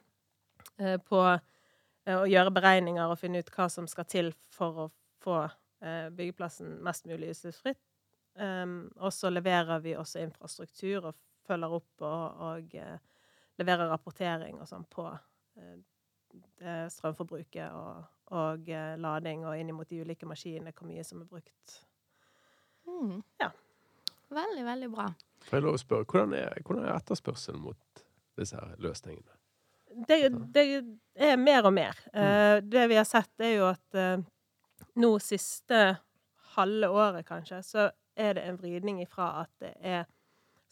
[0.79, 1.23] eh, på
[2.07, 4.91] å gjøre beregninger og finne ut hva som skal til for å
[5.25, 5.57] få eh,
[6.17, 7.81] byggeplassen mest mulig utslippsfritt.
[8.37, 11.15] Um, og så leverer vi også infrastruktur og
[11.47, 12.99] følger opp og, og uh,
[13.61, 15.07] leverer rapportering og sånn på
[15.57, 18.03] eh, strømforbruket og,
[18.37, 21.79] og eh, lading, og inn mot de ulike maskinene, hvor mye som er brukt.
[22.87, 23.23] Mm.
[23.43, 23.51] Ja.
[24.37, 25.09] Veldig, veldig bra.
[25.47, 29.33] Får jeg lov å spørre, hvordan er, hvordan er etterspørselen mot disse her løsningene?
[30.07, 30.19] Det,
[30.53, 30.65] det
[31.15, 31.97] er mer og mer.
[32.13, 32.67] Mm.
[32.69, 34.19] det vi har sett, er jo at eh,
[34.97, 35.81] nå siste
[36.57, 40.07] halve året, kanskje, så er det en vridning ifra at det er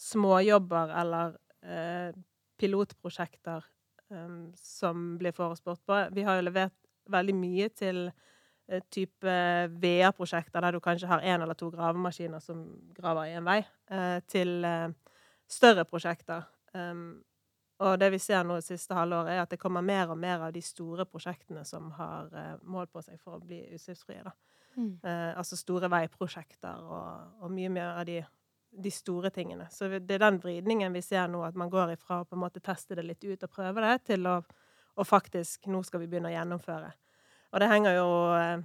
[0.01, 2.15] småjobber eller eh,
[2.59, 3.65] pilotprosjekter
[4.09, 5.99] um, som blir forespurt på.
[6.17, 6.77] Vi har jo levert
[7.13, 9.37] veldig mye til eh, type
[9.85, 12.65] VA-prosjekter, der du kanskje har én eller to gravemaskiner som
[12.97, 13.61] graver i en vei,
[13.91, 14.89] eh, til eh,
[15.51, 16.49] større prosjekter.
[16.75, 17.23] Um,
[17.83, 20.47] og det vi ser nå det siste halvåret, er at det kommer mer og mer
[20.47, 24.23] av de store prosjektene som har eh, mål på seg for å bli utslippsfrie.
[24.77, 24.93] Mm.
[25.03, 28.21] Eh, altså store veiprosjekter og, og mye mer av de,
[28.71, 29.67] de store tingene.
[29.75, 32.45] Så det er den vridningen vi ser nå, at man går ifra å på en
[32.45, 34.39] måte teste det litt ut og prøve det, til å,
[35.03, 36.93] faktisk Nå skal vi begynne å gjennomføre.
[37.51, 38.09] Og det henger jo
[38.39, 38.63] eh,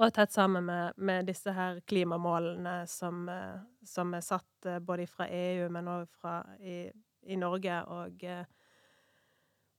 [0.00, 5.30] og tett sammen med, med disse her klimamålene som, eh, som er satt både fra
[5.30, 6.88] EU, men òg fra i,
[7.26, 7.82] i Norge.
[7.92, 8.44] Og eh,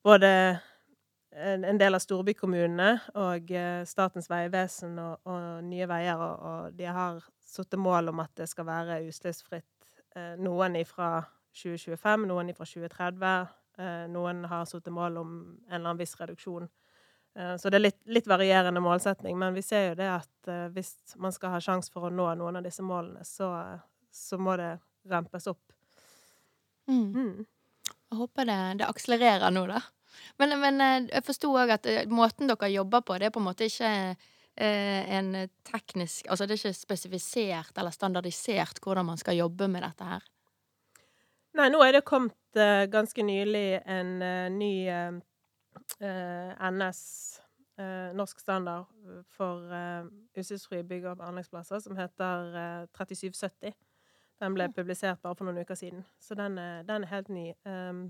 [0.04, 0.32] både
[1.34, 6.88] en, del av storbykommunene og eh, Statens vegvesen og, og Nye Veier, og, og de
[6.90, 9.90] har satt mål om at det skal være utslippsfritt.
[10.16, 11.16] Eh, noen ifra
[11.58, 13.52] 2025, noen ifra 2030.
[13.80, 16.70] Eh, noen har satt mål om en eller annen viss reduksjon.
[17.34, 21.34] Så det er litt, litt varierende målsetning, men vi ser jo det at hvis man
[21.34, 23.48] skal ha sjanse for å nå noen av disse målene, så,
[24.14, 24.76] så må det
[25.10, 25.73] rempes opp.
[26.90, 27.10] Mm.
[27.14, 27.46] Mm.
[28.14, 29.82] Jeg håper det, det akselererer nå, da.
[30.38, 33.42] Men, men eh, jeg forsto òg at eh, måten dere jobber på, det er på
[33.42, 35.34] en måte ikke eh, en
[35.66, 40.26] teknisk Altså det er ikke spesifisert eller standardisert hvordan man skal jobbe med dette her.
[41.58, 45.22] Nei, nå er det kommet eh, ganske nylig en eh, ny eh,
[46.02, 47.06] eh, NS,
[48.14, 48.86] norsk standard
[49.34, 50.06] for uh,
[50.38, 53.74] utslippsfrie bygg- og anleggsplasser, som heter eh, 3770.
[54.44, 57.46] Den ble publisert bare for noen uker siden, så den er, den er helt ny.
[57.64, 58.06] Um,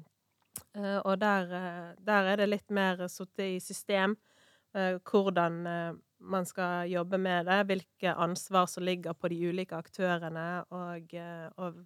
[0.77, 4.15] uh, og der, uh, der er det litt mer sittet i system
[4.73, 5.59] uh, hvordan
[6.23, 11.11] man skal jobbe med det, hvilke ansvar som ligger på de ulike aktørene, og,
[11.59, 11.81] og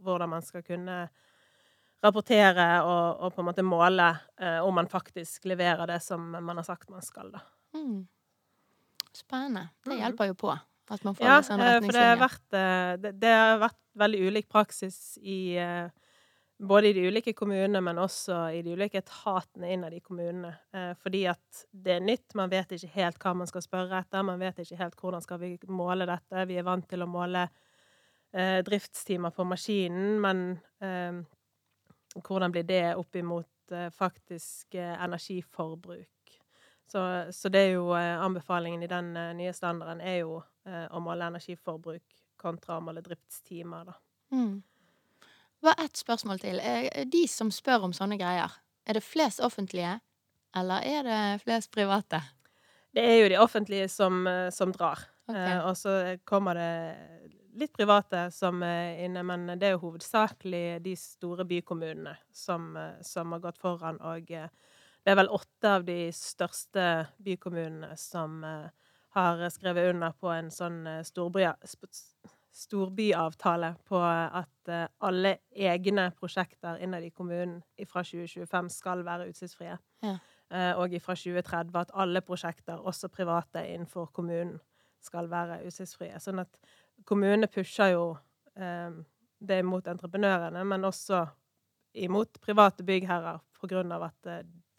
[0.00, 0.96] hvordan man skal kunne
[2.02, 4.08] rapportere og, og på en måte måle
[4.64, 7.44] om man faktisk leverer det som man har sagt man skal, da.
[7.76, 8.08] Mm.
[9.12, 9.68] Spennende.
[9.84, 10.00] Det Mm.
[10.00, 10.56] hjelper jo på.
[10.90, 14.22] At man får Ja, sånn for det har vært, eh, det, det har vært veldig
[14.28, 15.90] ulik praksis i eh,
[16.62, 20.52] både i de ulike kommunene, men også i de ulike etatene innad i kommunene.
[20.74, 22.36] Eh, fordi at det er nytt.
[22.38, 24.22] Man vet ikke helt hva man skal spørre etter.
[24.26, 26.46] Man vet ikke helt hvordan skal vi måle dette.
[26.48, 30.44] Vi er vant til å måle eh, driftstimer på maskinen, men
[30.84, 31.18] eh,
[32.20, 33.48] hvordan blir det opp imot
[33.96, 36.08] faktisk energiforbruk?
[36.84, 37.00] Så,
[37.32, 42.18] så det er jo anbefalingen i den nye standarden er jo eh, å måle energiforbruk
[42.42, 43.96] kontra å måle driftstimer, da.
[44.32, 44.62] Mm.
[45.62, 46.60] Bare ett spørsmål til.
[46.60, 48.50] Eh, De som spør om sånne greier,
[48.86, 50.00] er det flest offentlige,
[50.54, 52.22] eller er det flest private?
[52.92, 54.98] Det er jo de offentlige som, eh, som drar.
[55.28, 55.56] Okay.
[55.56, 60.82] Eh, og så kommer det litt private som er inne, men det er jo hovedsakelig
[60.84, 64.00] de store bykommunene som, eh, som har gått foran.
[64.00, 64.48] Og eh,
[65.04, 68.68] det er vel åtte av de største bykommunene som eh,
[69.12, 71.44] har skrevet under på en sånn eh, storby,
[72.52, 79.76] storbyavtale på at eh, alle egne prosjekter innad i kommunen fra 2025 skal være utslippsfrie.
[80.06, 80.16] Ja.
[80.52, 84.58] Eh, og fra 2030 at alle prosjekter, også private innenfor kommunen,
[85.02, 86.20] skal være utslippsfrie.
[86.22, 86.60] Sånn at
[87.08, 88.04] kommunene pusher jo
[88.54, 91.24] det mot entreprenørene, men også
[91.98, 93.40] imot private byggherrer,
[93.96, 94.28] av at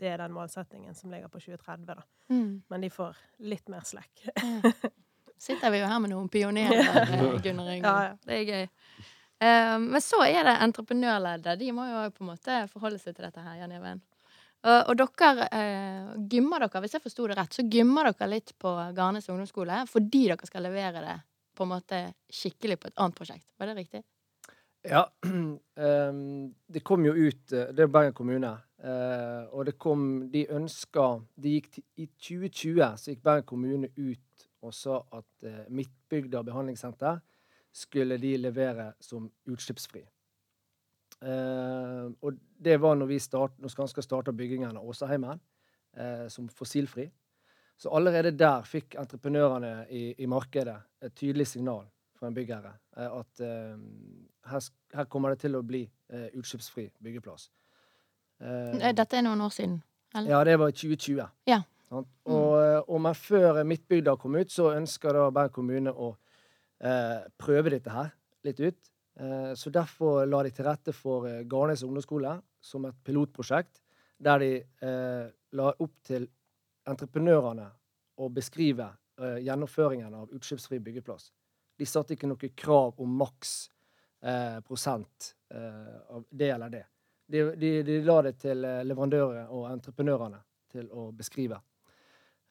[0.02, 1.86] det er den målsettingen som ligger på 2030.
[1.94, 2.04] Da.
[2.34, 2.64] Mm.
[2.68, 4.26] Men de får litt mer slekk.
[5.44, 7.84] Sitter vi jo her med noen pionerer, Gunnar Inge.
[7.90, 8.16] Ja, ja.
[8.24, 8.68] Det er gøy.
[9.44, 11.60] Um, men så er det entreprenørleddet.
[11.60, 14.00] De må jo på en måte forholde seg til dette her, Jan Even.
[14.64, 18.54] Og, og dere uh, gymmer dere, hvis jeg forsto det rett, så gymmer dere litt
[18.62, 21.18] på Garnes ungdomsskole fordi dere skal levere det
[21.58, 22.00] på en måte
[22.32, 23.46] skikkelig på et annet prosjekt.
[23.60, 24.04] Var det riktig?
[24.84, 25.12] Ja.
[25.76, 28.52] ehm, det kom jo ut eh, Det er Bergen kommune.
[28.84, 31.62] eh, og det kom De ønska de
[31.96, 37.18] I 2020 så gikk Bergen kommune ut og sa at uh, Midtbygda behandlingssenter
[37.76, 40.06] skulle de levere som utslippsfri.
[41.20, 45.42] Eh, og det var når vi start, når Skanska starta byggingen av Åsaheimen
[45.98, 47.10] eh, som fossilfri.
[47.76, 51.90] Så allerede der fikk entreprenørene i, i markedet et tydelig signal
[52.24, 52.72] fra en byggherre
[53.04, 53.76] at eh,
[54.48, 57.50] her, her kommer det til å bli eh, utslippsfri byggeplass.
[58.40, 59.82] Eh, Dette er noen år siden.
[60.16, 60.32] Eller?
[60.32, 61.28] Ja, det var i 2020.
[61.50, 61.60] Ja.
[61.90, 62.10] Sant?
[62.32, 62.56] Og,
[62.88, 66.14] og men før Midtbygda kom ut, så ønska da Bergen kommune å
[66.80, 68.14] eh, prøve dette her
[68.48, 68.90] litt ut.
[69.20, 73.84] Eh, så derfor la de til rette for eh, Garnes ungdomsskole som et pilotprosjekt,
[74.24, 76.28] der de eh, la opp til
[76.90, 77.70] entreprenørene
[78.20, 81.28] å beskrive gjennomføringen av utslippsfri byggeplass.
[81.78, 83.54] De satte ikke noe krav om maks
[84.22, 86.86] eh, prosent eh, av det eller det.
[87.26, 90.42] De, de, de la det til eh, leverandører og entreprenørene
[90.74, 91.60] til å beskrive.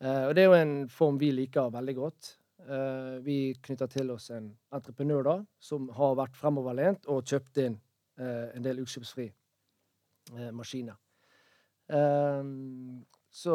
[0.03, 2.33] Eh, og det er jo en form vi liker veldig godt.
[2.63, 7.79] Eh, vi knytter til oss en entreprenør da, som har vært fremoverlent og kjøpt inn
[8.19, 9.31] eh, en del utslippsfri
[10.55, 10.95] maskiner.
[13.35, 13.55] Så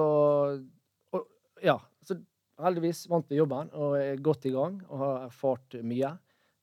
[1.15, 1.21] og,
[1.63, 1.77] Ja.
[2.03, 2.17] Så
[2.63, 6.13] heldigvis vant vi jobben og er godt i gang og har erfart mye.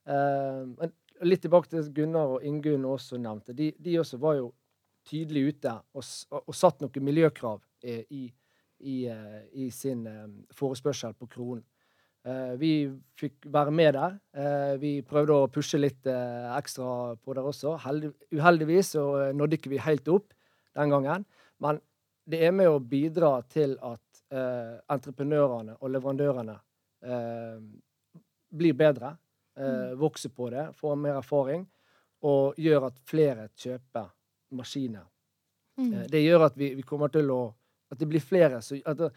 [0.05, 3.55] Eh, men litt tilbake til Gunnar og Ingunn også nevnte.
[3.57, 4.51] De, de også var jo
[5.09, 6.07] tydelig ute og,
[6.41, 8.25] og, satt noen miljøkrav eh, i,
[8.81, 10.05] i, eh, i sin
[10.57, 11.65] forespørsel på Kronen.
[12.57, 12.87] Vi
[13.21, 14.15] fikk være med der.
[14.81, 17.75] Vi prøvde å pushe litt ekstra på der også.
[18.33, 19.03] Uheldigvis så
[19.37, 20.33] nådde ikke vi helt opp
[20.73, 21.27] den gangen.
[21.61, 21.83] Men
[22.25, 24.01] det er med å bidra til at
[24.35, 26.57] eh, entreprenørene og leverandørene
[27.05, 27.61] eh,
[28.55, 29.15] blir bedre,
[29.59, 31.67] eh, vokser på det, får mer erfaring,
[32.25, 34.09] og gjør at flere kjøper
[34.57, 35.07] maskiner.
[35.77, 35.93] Mm.
[35.93, 37.43] Eh, Det gjør at vi, vi kommer til å
[37.93, 38.59] At det blir flere.
[38.65, 39.11] Så, det,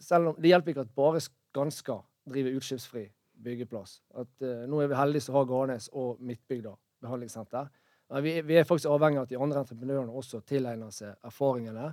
[0.00, 3.04] selv om, det hjelper ikke at bare Skanska driver utslippsfri
[3.44, 4.00] byggeplass.
[4.18, 6.72] At, eh, nå er vi heldige som har Garnes og Midtbygda
[7.04, 7.68] behandlingssenter.
[8.10, 11.92] Men vi, vi er faktisk avhengig av at de andre entreprenørene også tilegner seg erfaringene,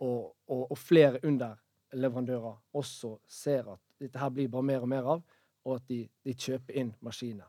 [0.00, 1.18] og, og, og flere
[1.90, 5.22] underleverandører også ser at dette her blir bare mer og mer av,
[5.64, 7.48] og at de, de kjøper inn maskiner.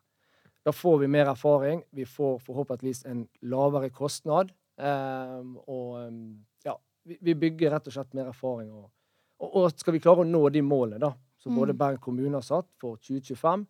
[0.65, 1.84] Da får vi mer erfaring.
[1.89, 4.51] Vi får forhåpentligvis en lavere kostnad.
[4.77, 8.71] Um, og ehm, ja, vi, vi bygger rett og slett mer erfaring.
[8.71, 8.91] Og,
[9.39, 11.80] og, og skal vi klare å nå de målene da, som både Mm.
[11.80, 13.65] Bergen kommune har satt for 2025,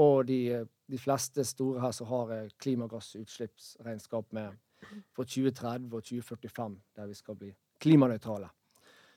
[0.00, 4.56] og de, de fleste store her som har eh, klimagassutslippsregnskap med
[5.12, 8.48] for 2030 og 2045, der vi skal bli klimanøytrale.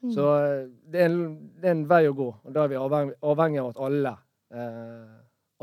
[0.06, 0.12] Mm.
[0.14, 2.78] Så eh, det er, en, det er en vei å gå, og da er vi
[2.78, 4.12] avhengig, avhengig av at alle,
[4.54, 5.16] eh,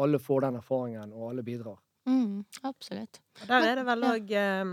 [0.03, 1.79] alle får den erfaringen, og alle bidrar.
[2.09, 3.21] Mm, absolutt.
[3.43, 4.17] Og Der er det vel Ja.
[4.17, 4.73] òg eh,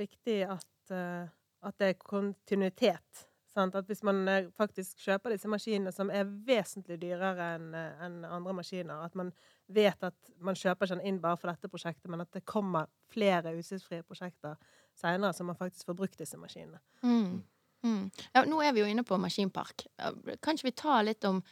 [0.00, 1.28] viktig at, eh,
[1.62, 3.26] at det er kontinuitet.
[3.54, 3.76] Sant?
[3.78, 8.52] At hvis man eh, faktisk kjøper disse maskinene som er vesentlig dyrere enn en andre
[8.58, 9.30] maskiner, at man
[9.70, 12.90] vet at man kjøper ikke den inn bare for dette prosjektet, men at det kommer
[13.14, 14.56] flere utslippsfrie prosjekter
[14.98, 16.80] seinere, så man faktisk får brukt disse maskinene.
[17.04, 17.44] Mm.
[17.84, 18.08] Mm.
[18.32, 19.86] Ja, nå er vi jo inne på maskinpark.
[20.42, 21.42] Kan ikke vi ta litt om,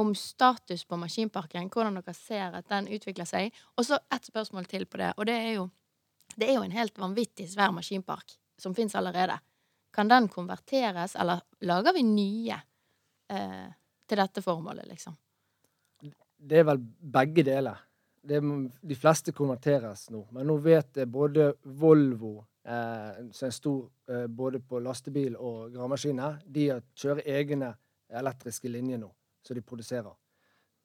[0.00, 1.68] om status på maskinparken?
[1.72, 3.54] Hvordan dere ser at den utvikler seg?
[3.76, 5.12] Og så ett spørsmål til på det.
[5.18, 5.68] Og det er jo,
[6.36, 9.36] det er jo en helt vanvittig svær maskinpark som fins allerede.
[9.94, 12.56] Kan den konverteres, eller lager vi nye
[13.30, 13.68] eh,
[14.08, 15.14] til dette formålet, liksom?
[16.44, 17.84] Det er vel begge deler.
[18.24, 18.40] Det,
[18.80, 20.24] de fleste konverteres nå.
[20.32, 26.70] Men nå vet både Volvo, som er stor eh, både på lastebil og gravemaskiner, de
[26.96, 27.74] kjører egne
[28.08, 29.10] elektriske linjer nå,
[29.44, 30.14] som de produserer.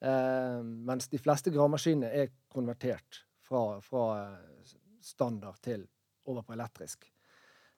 [0.03, 5.85] Eh, mens de fleste gravemaskinene er konvertert fra, fra eh, standard til
[6.29, 7.07] over på elektrisk.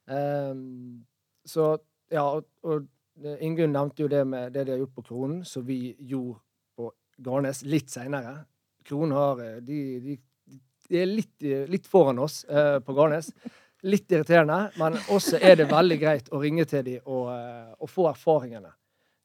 [0.10, 0.54] Eh,
[1.46, 1.70] så
[2.12, 2.90] ja, og, og
[3.22, 6.40] Ingunn nevnte jo det med det de har gjort på Kronen, som vi gjorde
[6.78, 8.46] på Garnes litt seinere.
[8.88, 10.18] Kronen har eh, de, de,
[10.90, 13.32] de er litt, eh, litt foran oss eh, på Garnes.
[13.84, 17.90] Litt irriterende, men også er det veldig greit å ringe til dem og, eh, og
[17.90, 18.74] få erfaringene.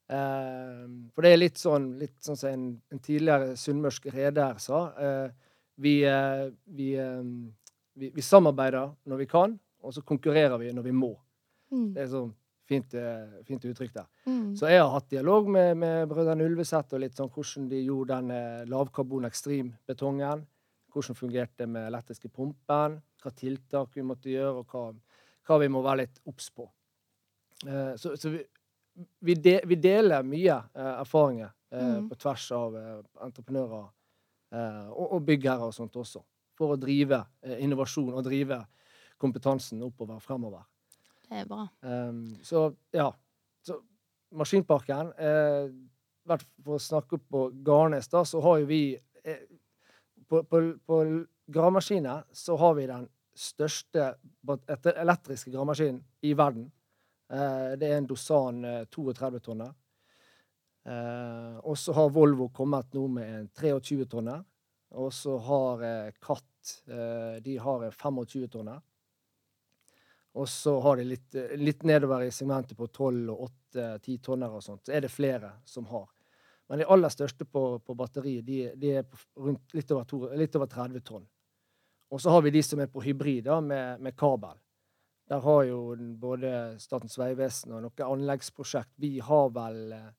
[0.08, 4.86] Eh, for det er litt sånn, litt sånn som en, en tidligere sunnmørsk reder sa.
[4.96, 5.28] Eh,
[5.82, 6.94] vi, eh, vi,
[8.00, 11.12] vi, vi samarbeider når vi kan, og så konkurrerer vi når vi må.
[11.74, 11.88] Mm.
[11.94, 12.32] Det er sånn
[12.66, 12.94] fint,
[13.46, 14.06] fint uttrykk der.
[14.26, 14.54] Mm.
[14.58, 18.16] Så jeg har hatt dialog med, med brødrene Ulveseth og litt sånn hvordan de gjorde
[18.16, 20.46] den eh, lavkarbon ekstrembetongen.
[20.94, 23.00] Hvordan fungerte med elektriske pumpen.
[23.26, 24.92] Hva tiltak vi måtte gjøre, og hva,
[25.48, 26.68] hva vi må være litt obs på.
[27.66, 28.44] Eh, så så vi,
[29.26, 31.54] vi, de, vi deler mye eh, erfaringer eh,
[31.98, 32.06] Mm.
[32.08, 32.76] på tvers av
[33.26, 33.88] entreprenører
[34.54, 36.22] eh, og, og byggherrer og sånt også.
[36.56, 37.18] For å drive
[37.58, 38.60] innovasjon og drive
[39.20, 40.62] kompetansen oppover fremover.
[41.26, 41.66] Det er bra.
[41.82, 43.10] Um, så ja.
[43.66, 43.80] Så
[44.38, 45.66] maskinparken eh,
[46.62, 48.80] For å snakke på Garnes, da, så har jo vi
[49.24, 49.42] eh,
[50.28, 51.00] På, på, på
[51.46, 53.04] gravemaskiner så har vi den
[53.36, 54.14] største
[54.96, 56.70] elektriske gravemaskinen i verden.
[57.32, 59.72] Eh, det er en Dosan eh, 32-tonner.
[60.86, 64.44] Eh, og så har Volvo kommet nå med en 23-tonner.
[64.96, 68.84] Og så har eh, Katt eh, De har en 25-tonner.
[70.36, 74.52] Og så har de litt, eh, litt nedover i segmentet på 12 og 8-10 tonner
[74.52, 74.84] og sånt.
[74.86, 76.08] Så er det flere som har.
[76.68, 79.06] Men de aller største på, på batteri de, de er
[79.38, 81.26] rundt litt over, to, litt over 30 tonn.
[82.10, 84.58] Og så har vi de som er på hybrid, da, med, med kabel.
[85.28, 85.80] Der har jo
[86.22, 90.12] både Statens vegvesen og noen anleggsprosjekt Vi har vel eh,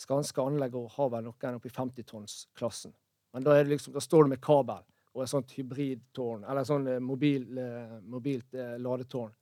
[0.00, 2.94] Skanske anlegg og har vel noen oppe i 50-tonsklassen.
[3.34, 4.82] Men da, liksom, da, står du med kabel
[5.14, 9.34] og et sånt hybridtårn, eller sånn eh, mobil, eh, mobilt eh, ladetårn.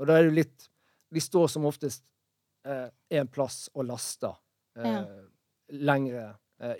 [0.00, 0.70] Og da er det litt
[1.14, 2.02] De står som oftest
[2.66, 4.34] én eh, plass og laster
[4.80, 5.02] eh, ja.
[5.78, 6.24] lengre,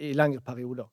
[0.03, 0.89] i lengre perioder.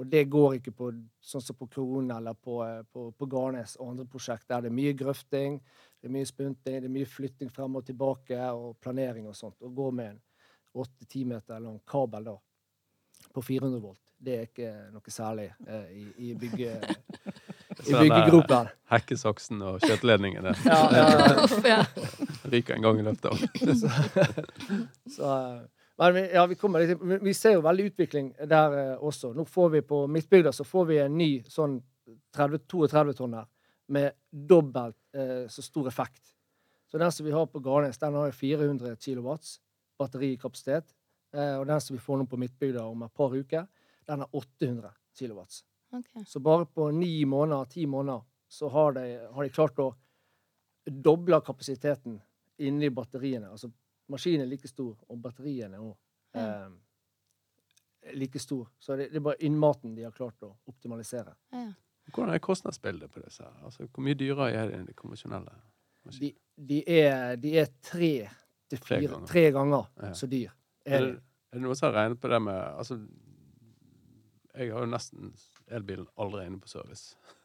[0.00, 0.86] Og det går ikke på
[1.20, 2.56] sånn som på Krone eller på,
[2.88, 5.58] på, på Garnes og andre prosjekt, der det er mye grøfting,
[6.00, 9.58] det er mye spunting, det er mye flytting frem og tilbake og planering og sånt.
[9.60, 10.22] Å gå med en
[10.80, 12.36] åtte-ti meter lang kabel da,
[13.34, 16.78] på 400 volt, det er ikke noe særlig eh, i, i, bygge,
[17.90, 18.70] i byggegropen.
[18.92, 20.54] Hekkesaksen og kjøttledningene.
[20.64, 21.82] ja, ja, ja.
[22.52, 23.44] Ryker en gang i løpet av
[23.82, 23.92] så,
[25.12, 25.60] så eh,
[26.06, 29.34] men vi, ja, vi, litt, vi, ser jo veldig utvikling der eh, også.
[29.36, 31.80] Nå får vi På Midtbygda så får vi en ny sånn
[32.36, 33.48] 32 tonner
[33.92, 36.32] med dobbelt eh, så stor effekt.
[36.90, 39.36] Så den som vi har på Garnes, den har 400 kW
[40.00, 40.94] batterikapasitet.
[41.34, 43.66] Eh, og den som vi får nå på Midtbygda om et par uker,
[44.08, 45.42] den har 800 kW.
[46.00, 46.24] Okay.
[46.26, 49.92] Så bare på ni måneder, ti måneder, så har de, har de klart å
[50.86, 52.18] doble kapasiteten
[52.64, 53.50] inni batteriene.
[53.50, 53.70] Altså
[54.10, 55.92] maskinen er like stor, og batteriene er
[56.30, 56.80] Mm.
[58.02, 58.68] eh, like stor.
[58.78, 61.34] Så det, det, er bare innmaten de har klart å optimalisere.
[61.50, 61.72] Ja.
[62.10, 63.46] Hvordan er kostnadsbildet på disse?
[63.62, 65.52] Altså, hvor mye dyrere er det enn de konvensjonelle?
[66.20, 68.14] De, de, er, de, er, tre
[68.70, 70.12] til fire tre ganger, tre ganger ja.
[70.16, 70.54] så dyr.
[70.86, 71.10] Er, er, det,
[71.50, 72.96] er det noen som har regnet på det med Altså,
[74.54, 75.34] jeg har jo nesten
[75.70, 77.14] elbilen aldri inne på service.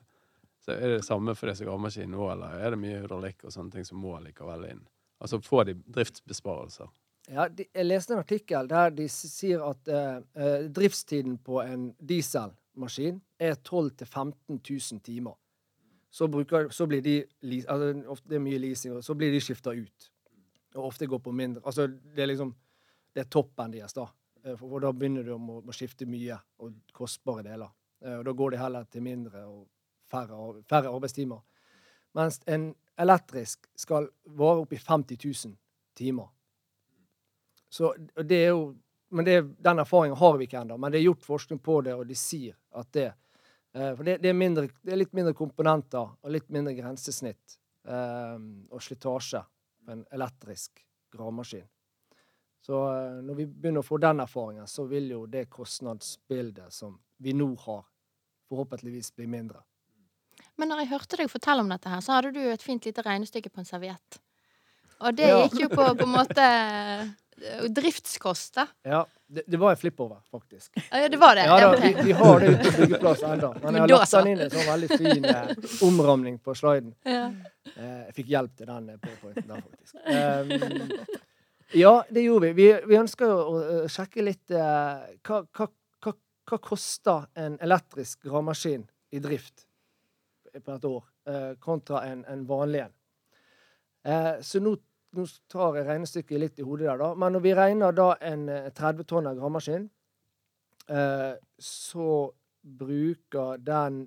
[0.66, 3.53] Så Er det det samme for disse gravemaskinene nå, eller er det mye hydraulikk og
[3.53, 4.80] sånne ting som må likevel inn?
[5.20, 6.89] Altså får de driftsbesparelser?
[7.28, 11.93] Ja, de, Jeg leste en artikkel der de sier at eh, eh driftstiden på en
[11.99, 14.59] dieselmaskin er 12 000-15
[14.91, 15.34] 000 timer.
[16.09, 17.26] Så, bruker, så, blir de
[17.68, 20.11] altså, ofte Det er mye leasing, og så blir de skifta ut.
[20.76, 22.55] Og ofte går på mindre Altså, det er liksom
[23.13, 24.07] Det er toppen deres, da.
[24.45, 27.72] Eh, for da begynner du å, å skifte mye og kostbare deler.
[28.05, 29.68] Eh, og da går de heller til mindre og
[30.11, 31.41] færre, færre arbeidstimer.
[32.16, 35.55] Mens en elektrisk skal vare opp i 50 000
[35.97, 36.27] timer.
[37.69, 37.91] Så
[38.23, 38.75] det er jo
[39.09, 40.77] men det, Den erfaringen har vi ikke ennå.
[40.77, 44.17] Men det er gjort forskning på det, og de sier at det eh, For det,
[44.23, 49.43] det, er mindre, det, er litt mindre komponenter og litt mindre grensesnitt um, og slitasje
[49.85, 50.81] på en elektrisk
[51.13, 51.67] gravemaskin.
[52.65, 56.97] Så eh, når vi begynner å få den erfaringen, så vil jo det kostnadsbildet som
[57.21, 57.85] vi nå har,
[58.49, 59.61] forhåpentligvis bli mindre.
[60.57, 62.87] Men når jeg hørte deg fortelle om dette her, så hadde du jo et fint
[62.87, 64.19] lite regnestykke på en serviett.
[65.03, 66.45] Og det gikk jo på på en måte
[67.69, 68.67] driftskost, da.
[68.81, 69.05] Ja.
[69.27, 70.77] Det, det var en flippover, faktisk.
[70.91, 71.45] Ja, det var det.
[71.45, 73.55] Ja, da, vi, vi, har det ute på byggeplassen ennå.
[73.63, 76.93] Men jeg har lagt den inn en sånn veldig fin eh, omramning på sliden.
[77.09, 77.23] Ja.
[77.73, 79.95] Eh, jeg fikk hjelp til den powerpointen der, faktisk.
[80.05, 81.23] Um,
[81.73, 82.53] ja, det gjorde vi.
[82.61, 85.69] Vi, vi ønsker å, å sjekke litt uh, hva, hva,
[86.05, 86.15] hva,
[86.51, 89.65] hva koster en elektrisk gravemaskin i drift
[90.63, 92.95] på et år, eh, kontra en, en vanlig en.
[94.05, 94.75] Eh, så nå,
[95.17, 97.11] nå, tar jeg regnestykket litt i hodet der, da.
[97.19, 99.89] Men når vi regner da en 30 eh, tonner gravemaskin,
[101.65, 102.09] så
[102.61, 104.03] bruker den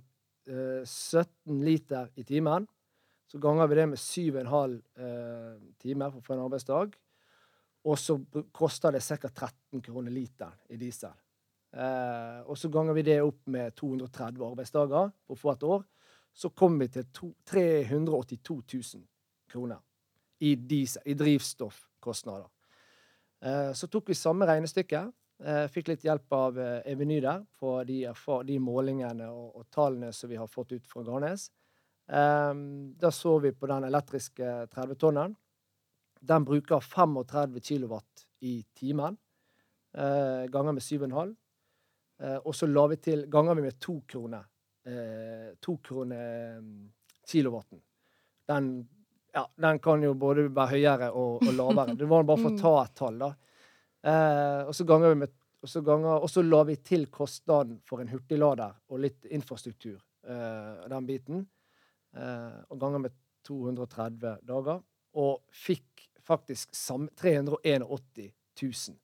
[0.46, 2.68] 17 liter i timen.
[3.28, 6.94] Så ganger vi det med 7,5 eh, timer for en arbeidsdag.
[7.84, 8.16] Og så
[8.56, 9.28] koster det ca.
[9.28, 11.12] 13 kroner literen i diesel.
[11.72, 15.84] Eh, og så ganger vi det opp med 230 arbeidsdager for få et år
[16.32, 19.04] så kom vi til to, 382 000
[19.50, 19.80] kroner
[20.38, 22.46] i, diesel, i drivstoffkostnader.
[23.44, 25.02] Eh, så tok vi samme regnestykke.
[25.44, 28.00] Eh, fikk litt hjelp av eh, Eveny der på de,
[28.46, 31.48] de målingene og, og, tallene som vi har fått ut fra Garnes.
[32.06, 32.54] Eh,
[33.02, 35.34] da så vi på den elektriske 30-tonneren.
[36.20, 37.98] Den bruker 35 kW
[38.42, 39.14] i timen,
[39.94, 41.36] ganger med 7,5.
[42.18, 44.44] Eh, og så ganger vi med to kroner
[45.60, 46.86] to kroner mm,
[47.28, 47.80] kilowatten.
[48.48, 48.70] Den,
[49.32, 51.96] ja, den kan jo både være høyere og, og lavere.
[51.98, 52.62] Det var bare for å mm.
[52.62, 53.32] ta et tall, da.
[54.08, 57.80] Eh, og så ganger vi med og så, ganger, og så la vi til kostnaden
[57.86, 59.96] for en hurtiglader og litt infrastruktur,
[60.28, 61.48] uh, den biten.
[62.14, 64.78] uh, og ganger med 230 dager.
[65.18, 66.76] Og fikk faktisk
[67.18, 68.30] 381
[68.62, 68.94] 000.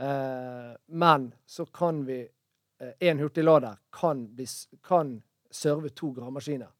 [0.00, 2.22] Uh, men så kan vi
[2.82, 4.36] én eh, hurtiglader kan,
[4.82, 6.70] kan serve to gravemaskiner.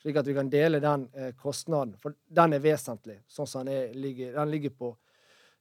[0.00, 1.96] Slik at vi kan dele den eh, kostnaden.
[2.00, 3.18] For den er vesentlig.
[3.28, 4.90] Sånn som den, er, ligger, den ligger på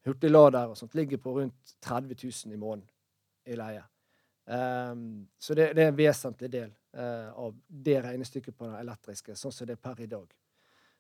[0.08, 2.88] hurtiglader og sånt, ligger på rundt 30 000 i måneden
[3.50, 3.84] i leie.
[4.50, 9.36] Um, så det, det, er en vesentlig del uh, av det regnestykket på den elektriske,
[9.38, 10.32] sånn som det er per i dag.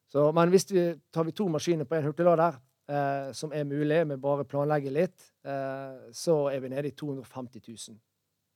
[0.10, 0.84] Så, men hvis vi
[1.14, 2.60] tar vi to maskiner på en hurtiglader,
[2.92, 7.64] uh, som er mulig, med bare planlegge litt, uh, så er vi nede i 250
[7.72, 7.98] 000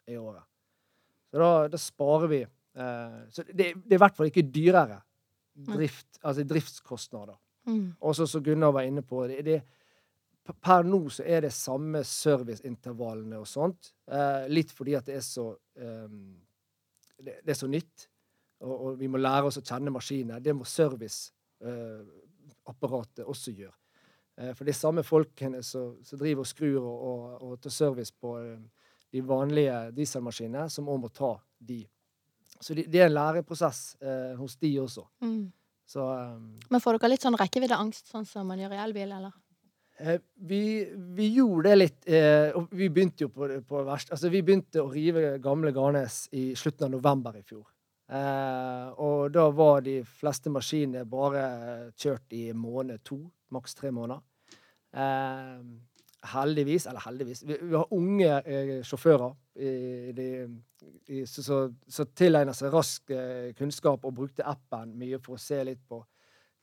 [0.10, 0.44] i året.
[1.32, 2.44] Så da, da sparer vi
[2.74, 4.96] Uh, så det, det, er i hvert fall ikke dyrere
[5.54, 7.38] drift, altså driftskostnader.
[7.70, 7.94] Mm.
[8.02, 9.62] Og som Gunnar var inne på, det, det,
[10.44, 13.94] per nå så er det samme serviceintervallene og sånt.
[14.10, 16.42] Eh, litt fordi at det er så um,
[17.20, 18.10] det, det, er så nytt,
[18.66, 20.40] og, og, vi må lære oss å kjenne maskiner.
[20.44, 23.78] Det må serviceapparatet eh, også gjøre.
[24.58, 28.58] for det er samme folkene som driver og skrur og, og, og tar service på
[29.14, 31.84] de vanlige dieselmaskinene, som òg må ta de
[32.64, 35.04] så det, de er en læreprosess eh, hos de også.
[35.24, 35.52] Mm.
[35.90, 39.34] Så, um, Men får dere litt sånn rekkeviddeangst, sånn som man gjør i elbil, eller?
[40.00, 40.64] Eh, vi,
[41.18, 44.82] vi, gjorde det litt eh, Og vi begynte jo på, på verst Altså, vi begynte
[44.82, 47.68] å rive gamle Garnes i slutten av november i fjor.
[48.10, 51.44] Eh, og da var de fleste maskinene bare
[52.00, 53.20] kjørt i måned to,
[53.54, 54.24] maks tre måneder.
[54.98, 55.60] Eh,
[56.24, 60.28] heldigvis, eller heldigvis Vi, vi har unge eh, sjåfører i, de,
[61.12, 65.84] i, som tilegner seg rask eh, kunnskap og brukte appen mye for å se litt
[65.88, 66.02] på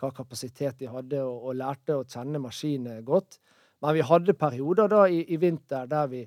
[0.00, 3.36] hva kapasitet de hadde, og, og lærte å kjenne maskinene godt.
[3.84, 6.24] Men vi hadde perioder da i, i vinter der vi,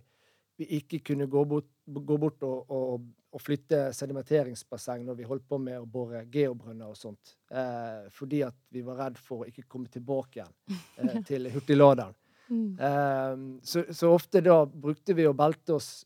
[0.57, 5.45] vi, ikke kunne gå bort, gå bort og, og, og, flytte sedimenteringsbasseng når vi holdt
[5.49, 7.36] på med å bore geobrønner og sånt.
[7.49, 12.17] Eh, fordi at vi var redd for å ikke komme tilbake igjen eh, til hurtigladeren.
[12.49, 12.79] Mm.
[12.79, 16.03] Um, så, så, ofte da brukte vi å belte oss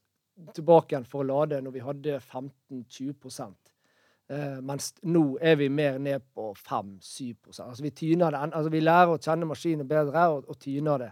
[0.54, 5.98] tilbake igjen for å lade når vi hadde 15-20 uh, Mens nå er vi mer
[5.98, 10.46] ned på 5-7% altså vi, tyner det, altså vi lærer å kjenne maskinen bedre og,
[10.46, 11.12] og tyner det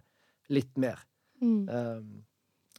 [0.53, 1.01] litt mer.
[1.41, 1.69] Mm.
[1.69, 2.25] Um,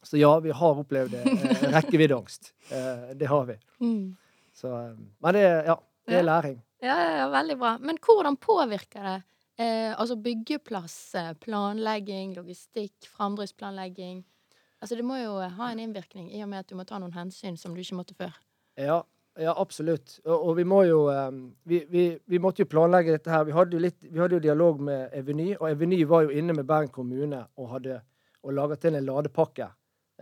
[0.07, 2.53] så ja, vi har opplevd uh, rekkeviddeangst.
[2.71, 3.57] Uh, det har vi.
[3.83, 4.15] Mm.
[4.55, 4.71] Så,
[5.19, 5.75] men det, ja,
[6.07, 6.61] det er læring.
[6.85, 7.73] Ja, ja, ja, veldig bra.
[7.83, 9.17] Men hvordan påvirker det
[9.57, 14.25] Eh, altså byggeplass, eh, planlegging, logistikk, framdriftsplanlegging.
[14.81, 17.15] Altså det må jo ha en innvirkning, i og med at du må ta noen
[17.17, 18.35] hensyn som du ikke måtte før.
[18.77, 18.99] Ja,
[19.41, 20.19] ja absolutt.
[20.27, 23.49] Og, og, vi må jo um, vi, vi, vi, måtte jo planlegge dette her.
[23.49, 26.53] Vi hadde jo, litt, vi hadde jo dialog med Eveny, og Eveny var jo inne
[26.53, 28.03] med Bergen kommune og hadde
[28.47, 29.73] og laget til en ladepakke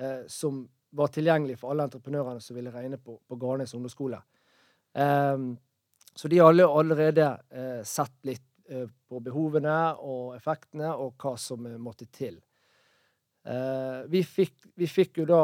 [0.01, 0.62] eh, som
[0.95, 4.22] var tilgjengelig for alle entreprenørene som ville regne på, på Garnes ungdomsskole.
[4.95, 5.57] Um,
[6.14, 11.66] så de har allerede eh, sett litt Eh, på behovene og effektene og hva som
[11.82, 12.38] måtte til.
[13.44, 15.42] Eh, vi fikk, vi fikk jo da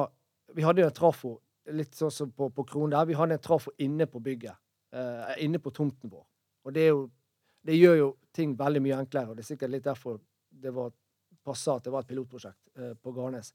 [0.57, 1.29] Vi hadde jo en trafo,
[1.71, 3.07] litt sånn som på, på Kronen der.
[3.07, 4.59] Vi hadde en trafo inne på bygget.
[4.91, 6.25] Eh, inne på tomten vår.
[6.67, 7.05] Og det, jo,
[7.63, 10.19] det gjør jo ting veldig mye enklere, og det er sikkert litt derfor
[10.51, 10.91] det var
[11.47, 13.53] passa at det var et pilotprosjekt på Garnes.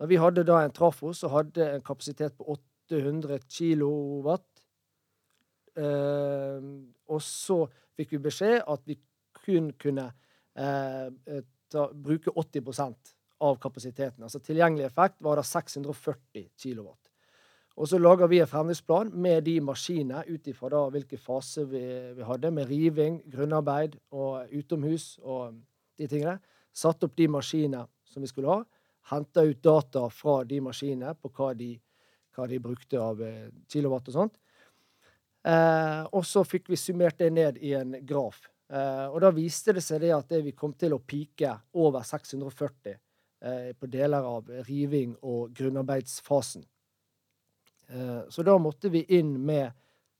[0.00, 2.56] Men vi hadde da en trafo som hadde en kapasitet på
[2.90, 4.48] 800 kilowatt.
[5.80, 7.58] Og så
[7.96, 8.98] fikk vi beskjed at vi
[9.44, 10.10] kun kunne
[10.56, 11.42] eh, eh
[11.72, 14.22] ta, bruke 80% av kapasiteten.
[14.22, 16.90] Altså tilgjengelig effekt var da 640 kW.
[17.80, 21.80] Og så lager vi en fremdriftsplan med de maskinene ut ifra hvilke faser vi,
[22.18, 25.56] vi, hadde, med riving, grunnarbeid og utomhus og
[25.98, 26.36] de tingene.
[26.72, 28.60] Satt opp de maskinene som vi skulle ha.
[29.08, 31.72] Henta ut data fra de maskinene på hva de,
[32.36, 34.38] hva de brukte av eh, kilowatt og sånt.
[35.42, 38.44] Eh, og så fikk vi summert det ned i en graf.
[38.72, 41.50] Eh, og da viste det seg det at det vi kom til å pike
[41.82, 46.64] over 640 eh, på deler av riving og grunnarbeidsfasen.
[47.92, 49.72] Eh, så da måtte vi inn med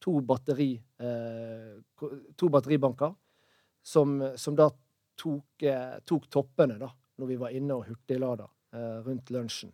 [0.03, 1.77] to, batteri, eh,
[2.37, 3.15] to batteribanker,
[3.83, 4.69] som, som da
[5.19, 6.91] tok, eh, tok, toppene da,
[7.23, 8.49] når vi var inne og hurtiglada
[9.05, 9.69] rundt lunsjen.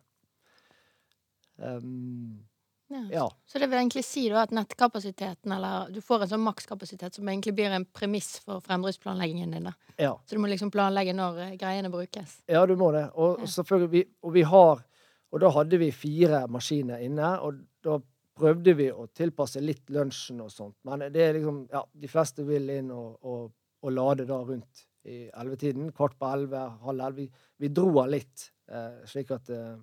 [1.54, 2.42] Um,
[2.88, 3.02] ja.
[3.12, 3.24] ja.
[3.46, 7.28] Så det vil egentlig si da at nettkapasiteten, eller du får en sånn makskapasitet som
[7.28, 9.68] egentlig blir en premiss for fremdriftsplanleggingen din.
[9.68, 9.74] da.
[10.00, 10.12] Ja.
[10.24, 12.38] Så du må liksom planlegge når eh, greiene brukes.
[12.48, 13.08] Ja, du må det.
[13.14, 13.50] Og, ja.
[13.58, 14.86] selvfølgelig, vi, og vi har
[15.28, 17.98] Og da hadde vi fire maskiner inne, og da
[18.38, 20.78] prøvde vi å tilpasse litt lunsjen og sånt.
[20.88, 23.50] Men det er liksom Ja, de fleste vil inn og, og,
[23.84, 25.92] og lade da rundt i ellevetiden.
[25.92, 27.26] Kvart på elleve, halv elleve.
[27.26, 27.28] Vi,
[27.60, 29.76] vi dro den litt, eh, slik at eh,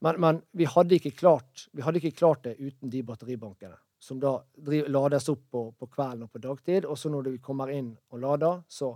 [0.00, 4.38] men, men vi, hadde klart, vi, hadde ikke klart, det uten de batteribankene, som da
[4.88, 6.86] lades opp på, på kvelden og på dagtid.
[6.88, 8.94] Og så når vi kommer inn og lader, så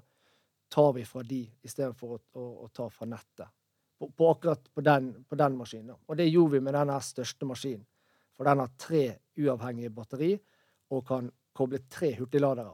[0.72, 3.52] tar vi fra de istedenfor å, å, å ta fra nettet.
[3.98, 6.00] På, på akkurat på den, på den, maskinen.
[6.08, 7.84] Og det gjorde vi med denne største maskinen.
[8.34, 9.04] For den har tre
[9.38, 10.32] uavhengige batteri
[10.90, 12.72] og kan koble tre hurtigladere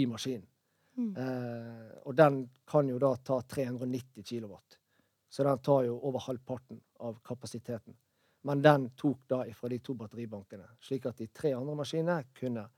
[0.00, 0.48] i maskinen.
[0.96, 1.12] Mm.
[1.12, 4.56] Eh, og den kan jo da ta 390 kW.
[5.28, 7.96] Så den tar jo over halvparten av kapasiteten.
[8.46, 12.68] Men den tok da fra de to batteribankene, slik at de tre andre maskinene kunne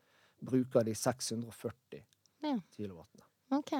[0.40, 2.02] bruke de 640
[2.42, 2.58] Ja.
[2.76, 3.24] kilowattene.
[3.50, 3.72] OK.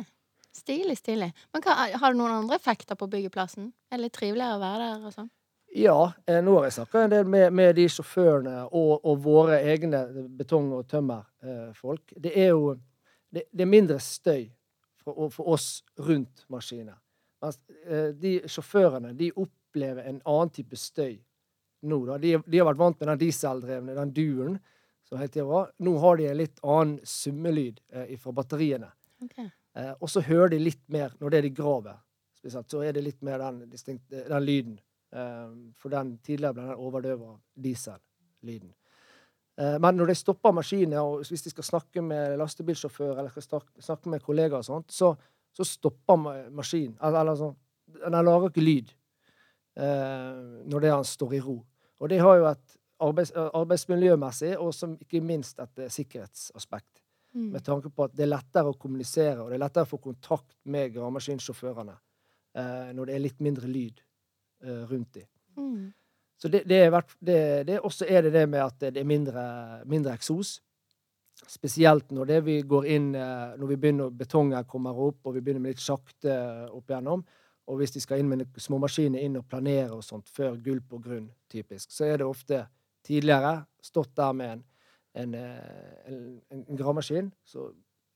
[0.53, 1.33] Stilig, stilig.
[1.53, 3.73] Men hva, har du noen andre effekter på byggeplassen?
[3.91, 5.31] Er det litt triveligere å være der og sånn?
[5.77, 9.59] Ja, eh, nå har jeg snakka en del med, med de sjåførene og, og våre
[9.69, 10.01] egne
[10.39, 12.15] betong- og tømmerfolk.
[12.17, 12.75] det er jo
[13.31, 14.49] det, det er mindre støy
[14.97, 16.97] for, for oss rundt maskinene.
[17.45, 19.29] Eh, de sjåførene de
[19.79, 21.19] opplever en annen type støy
[21.83, 22.01] nå.
[22.07, 22.19] da.
[22.19, 24.59] De, de har vært vant med den dieseldrevne, den duren.
[25.09, 25.71] som hele det var.
[25.79, 28.91] Nå har de en litt annen summelyd eh, fra batteriene.
[29.25, 29.49] Okay.
[29.75, 31.97] Eh, og så hører de litt mer når det er de graver.
[32.37, 34.77] Spesielt, så er det litt mer den, distinkt, den lyden.
[35.15, 38.75] Eh, for den tidligere ble den overdøvet av diesellyden.
[39.59, 43.65] Eh, men når de stopper maskinen, og hvis de skal snakke med lastebilsjåfør eller skal
[43.81, 45.15] snakke med kollegaer, og sånt, så,
[45.57, 46.99] så stopper maskinen.
[47.01, 47.57] Eller, eller sånn,
[47.97, 48.97] den lager ikke lyd eh,
[49.79, 51.61] når det han står i ro.
[52.03, 57.03] Og det har jo et arbeids, arbeidsmiljømessig og som ikke minst et eh, sikkerhetsaspekt.
[57.35, 57.51] Mm.
[57.53, 60.01] Med tanke på at det er lettere å kommunisere, og det er lettere å få
[60.03, 64.01] kontakt med gravemaskinsjåførene eh, når det er litt mindre lyd
[64.65, 65.29] eh, rundt dem.
[65.59, 65.91] Mm.
[66.39, 66.95] Så det, det er
[67.67, 69.45] det, også er det det med at det er mindre,
[69.91, 70.61] mindre eksos.
[71.39, 75.43] Spesielt når det vi går inn eh, Når vi begynner, betongen kommer opp, og vi
[75.43, 76.33] begynner med litt sakte
[76.73, 77.23] opp igjennom.
[77.69, 81.05] Og hvis de skal inn med småmaskiner inn og planere og sånt før gulp og
[81.05, 82.63] grunn, typisk, så er det ofte
[83.07, 84.63] tidligere stått der med en,
[85.23, 87.75] en, eh, en, en gravemaskin som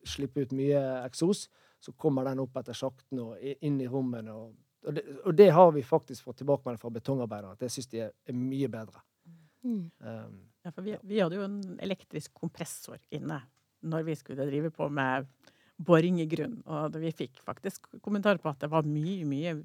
[0.08, 1.46] slipper ut mye eksos.
[1.82, 4.32] Så kommer den opp etter sjakten og inn i rommene.
[4.32, 4.54] Og,
[4.86, 8.04] og, det, og det har vi faktisk fått tilbakemelding fra betongarbeidere, at det syns de
[8.06, 9.04] er, er mye bedre.
[9.62, 9.84] Mm.
[10.00, 13.40] Um, Ja, for vi, vi hadde jo en elektrisk kompressor inne
[13.82, 15.26] når vi skulle drive på med
[15.78, 16.58] boring i grunn.
[16.66, 19.56] Og vi fikk faktisk kommentar på at det var mye, mye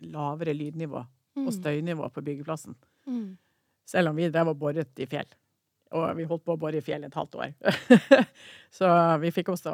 [0.00, 1.04] lavere lydnivå
[1.38, 2.74] og støynivå på byggeplassen.
[3.06, 3.36] Mm.
[3.88, 5.28] Selv om vi drev og boret i fjell.
[5.96, 7.52] Og vi holdt på å bore i fjell et halvt år.
[8.78, 8.88] så
[9.22, 9.72] vi fikk også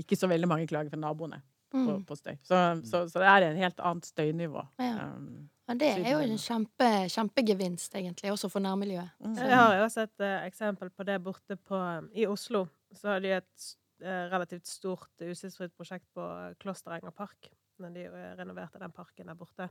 [0.00, 2.04] ikke så veldig mange klager fra naboene på, Mm.
[2.04, 2.34] på støy.
[2.42, 4.66] Så, så, så det er en helt annet støynivå.
[4.82, 5.08] Ja.
[5.16, 9.12] Um, Ja, det er jo en kjempe, kjempegevinst, egentlig, også for nærmiljøet.
[9.22, 9.34] Mm.
[9.36, 11.78] Så- Jeg har også et uh, eksempel på det borte på
[12.18, 16.26] I Oslo så har de et eh, relativt stort utslippsfritt prosjekt på
[16.62, 17.50] Klosterenga park.
[17.80, 19.70] Når de eh, renoverte den parken der borte.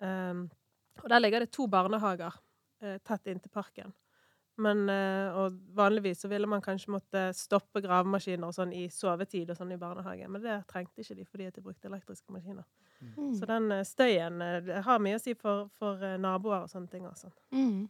[0.00, 0.46] Um,
[1.00, 2.34] og der ligger det to barnehager
[2.84, 3.92] uh, tett inntil parken.
[4.60, 9.52] Men, uh, og vanligvis så ville man kanskje måtte stoppe gravemaskiner og sånn i sovetid
[9.52, 12.66] og sånn i barnehagen, men det trengte ikke de fordi de brukte elektriske maskiner.
[13.00, 13.32] Mm.
[13.38, 16.92] Så den uh, støyen eh, har mye å si for, for eh, naboer og sånne
[16.92, 17.30] ting også.
[17.56, 17.88] Mm.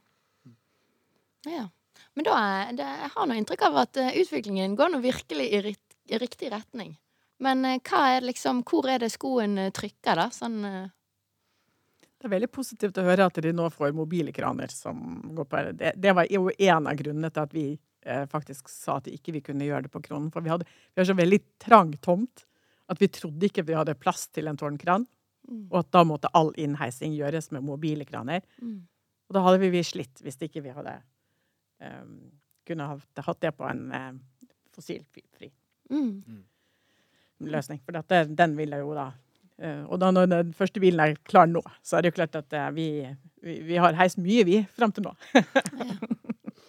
[1.50, 1.66] Ja.
[2.14, 2.38] Men da
[2.76, 6.18] det, jeg har nå inntrykk av at eh, utviklingen går nå virkelig i, rit- i
[6.20, 6.96] riktig retning.
[7.40, 10.28] Men eh, er liksom, hvor er det skoen eh, trykker, da?
[10.34, 10.58] Sånn
[12.20, 15.62] Det er veldig positivt å høre at de nå får mobile kraner som går på
[15.72, 17.66] Det, det var jo en av grunnene til at vi
[18.04, 20.28] eh, faktisk sa at ikke vi kunne gjøre det på Kronen.
[20.34, 22.44] For vi, hadde, vi har så veldig trang tomt
[22.90, 25.06] at vi trodde ikke vi hadde plass til en tårnkran.
[25.48, 25.66] Mm.
[25.70, 28.44] Og at da måtte all innheising gjøres med mobile kraner.
[28.60, 28.80] mm.
[29.30, 30.96] Og da hadde vi, vi slitt hvis ikke vi hadde
[32.68, 34.12] kunne ha hatt det på en eh,
[34.76, 35.24] fossilfri
[35.90, 36.44] Mm.
[37.40, 37.80] løsning.
[37.82, 39.08] For dette, den den ville jo da
[39.58, 42.36] eh, Og da når den første bilen er klar nå, så er det jo klart
[42.38, 42.84] at eh, vi,
[43.42, 45.14] vi, vi har heist mye, vi, fram til nå.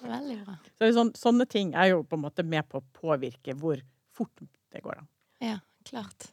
[0.01, 0.55] Veldig bra.
[0.81, 3.83] Så sånn, sånne ting er jo på en måte med på å påvirke hvor
[4.17, 4.41] fort
[4.73, 5.07] det går an.
[5.43, 6.31] Ja, klart.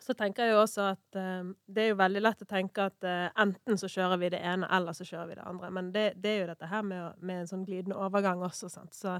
[0.00, 3.06] Så tenker jeg jo også at eh, det er jo veldig lett å tenke at
[3.06, 5.70] uh, enten så kjører vi det ene, eller så kjører vi det andre.
[5.76, 8.96] Men det, det er jo dette her med, med en sånn glidende overgang også, sant.
[8.96, 9.18] Så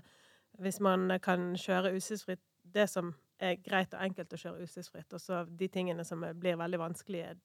[0.61, 5.23] hvis man kan kjøre utslippsfritt det som er greit og enkelt å kjøre utslippsfritt, og
[5.23, 7.37] så de tingene som blir veldig vanskelige,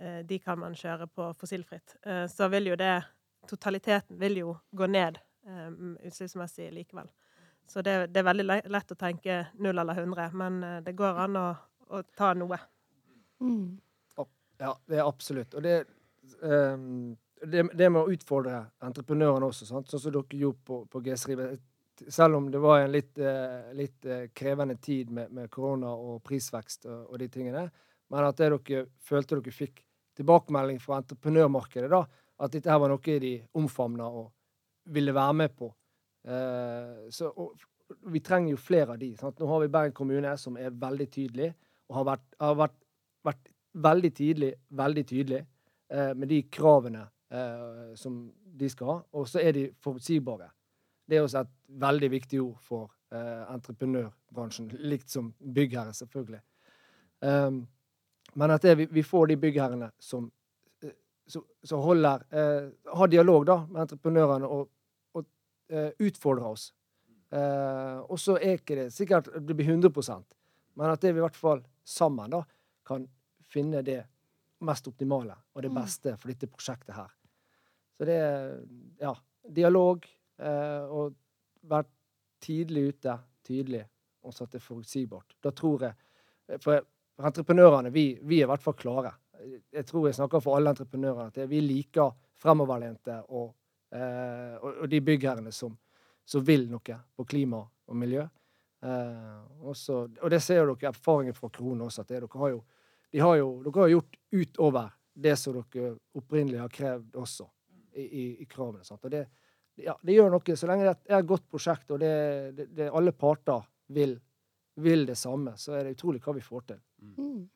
[0.00, 2.96] uh, de kan man kjøre på fossilfritt, Uh, så vil jo det
[3.46, 7.06] Totaliteten vil jo gå ned um, utslippsmessig likevel.
[7.66, 11.18] Så det, det er veldig lett å tenke null eller 100, men eh, det går
[11.24, 11.46] an å,
[11.90, 12.58] å ta noe.
[13.40, 13.76] Mm.
[14.58, 15.54] Ja, det er absolutt.
[15.54, 15.84] Og det,
[16.40, 19.90] um, det, det med å utfordre entreprenørene også, sant?
[19.90, 21.50] sånn som dere gjorde på, på G-Strive.
[22.12, 26.22] Selv om det var en litt, uh, litt uh, krevende tid med, med korona og
[26.24, 27.66] prisvekst og, og de tingene,
[28.12, 29.82] men at det dere følte dere fikk
[30.16, 32.04] tilbakemelding fra entreprenørmarkedet, da,
[32.40, 34.30] at dette her var noe de omfavna og
[34.92, 35.68] ville være med på.
[36.26, 37.56] Uh, så, og,
[38.10, 39.12] vi trenger jo flere av de.
[39.18, 39.38] Sant?
[39.38, 41.52] Nå har vi Bergen kommune, som er veldig tydelig,
[41.88, 42.78] og har vært, har vært,
[43.26, 43.52] vært
[43.86, 45.40] veldig tidlig, veldig tydelig
[45.92, 48.18] eh, med de kravene eh, som
[48.56, 48.98] de skal ha.
[49.18, 50.50] Og så er de forutsigbare.
[51.06, 51.54] Det er også et
[51.86, 56.42] veldig viktig ord for eh, entreprenørbransjen, likt som byggherre, selvfølgelig.
[57.20, 57.62] Um,
[58.36, 60.26] men at det, vi, vi, får de byggherrene som,
[61.26, 64.68] som, som holder eh, Har dialog da, med entreprenørene og,
[65.16, 65.24] og
[65.70, 66.66] eh, utfordrer oss.
[67.32, 69.90] Eh, og så er ikke det sikkert det blir 100
[70.76, 72.42] men at det vi i hvert fall sammen da,
[72.86, 73.06] kan
[73.50, 74.02] finne det
[74.66, 75.78] mest optimale og det mm.
[75.78, 77.12] beste for dette prosjektet her.
[77.96, 78.58] Så det er
[79.00, 79.12] ja,
[79.56, 80.04] dialog
[80.38, 81.14] eh, og
[81.66, 81.88] være
[82.42, 83.16] tidlig ute,
[83.46, 83.84] tydelig,
[84.22, 85.38] og så at det er forutsigbart.
[85.42, 86.02] Da tror jeg
[86.62, 86.78] For
[87.26, 89.10] entreprenørene, vi, vi, er i hvert fall klare.
[89.72, 93.48] Jeg tror jeg snakker for alle entreprenører at vi liker fremoverlente og,
[93.90, 95.74] eh, og, og de byggherrene som,
[96.24, 98.22] som, vil noe på klima og miljø.
[98.86, 102.64] Eh, også, og det ser dere erfaringen fra Krone også, at det, dere har jo
[103.14, 107.46] de har jo, dere har gjort utover det som dere opprinnelig har krevd også
[107.96, 108.84] i, i, i kravene.
[108.84, 109.04] Sant?
[109.06, 109.24] Og det,
[109.80, 110.56] ja, det gjør noe.
[110.58, 112.12] Så lenge det er et godt prosjekt, og det,
[112.58, 113.64] det, det alle parter
[113.96, 114.16] vil,
[114.82, 116.82] vil, det samme, så er det utrolig hva vi får til.
[117.00, 117.46] Mm.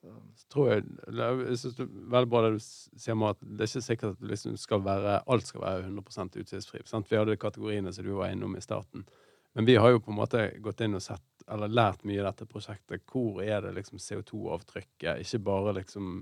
[0.00, 3.66] Så tror jeg, jeg synes det er veldig bra det du sier om at det
[3.66, 6.80] er ikke sikkert at liksom skal være, alt skal være 100 utslippsfri.
[7.10, 9.04] Vi hadde kategoriene som du var innom i starten.
[9.52, 12.24] Men vi har jo på en måte gått inn og sett, eller lært mye i
[12.24, 13.02] dette prosjektet.
[13.10, 15.24] Hvor er det liksom CO2-avtrykket?
[15.24, 16.12] Ikke bare liksom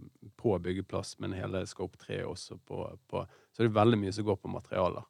[0.41, 4.24] på byggeplass, men hele Scope 3 også på, på Så det er veldig mye som
[4.24, 5.05] går på materialer.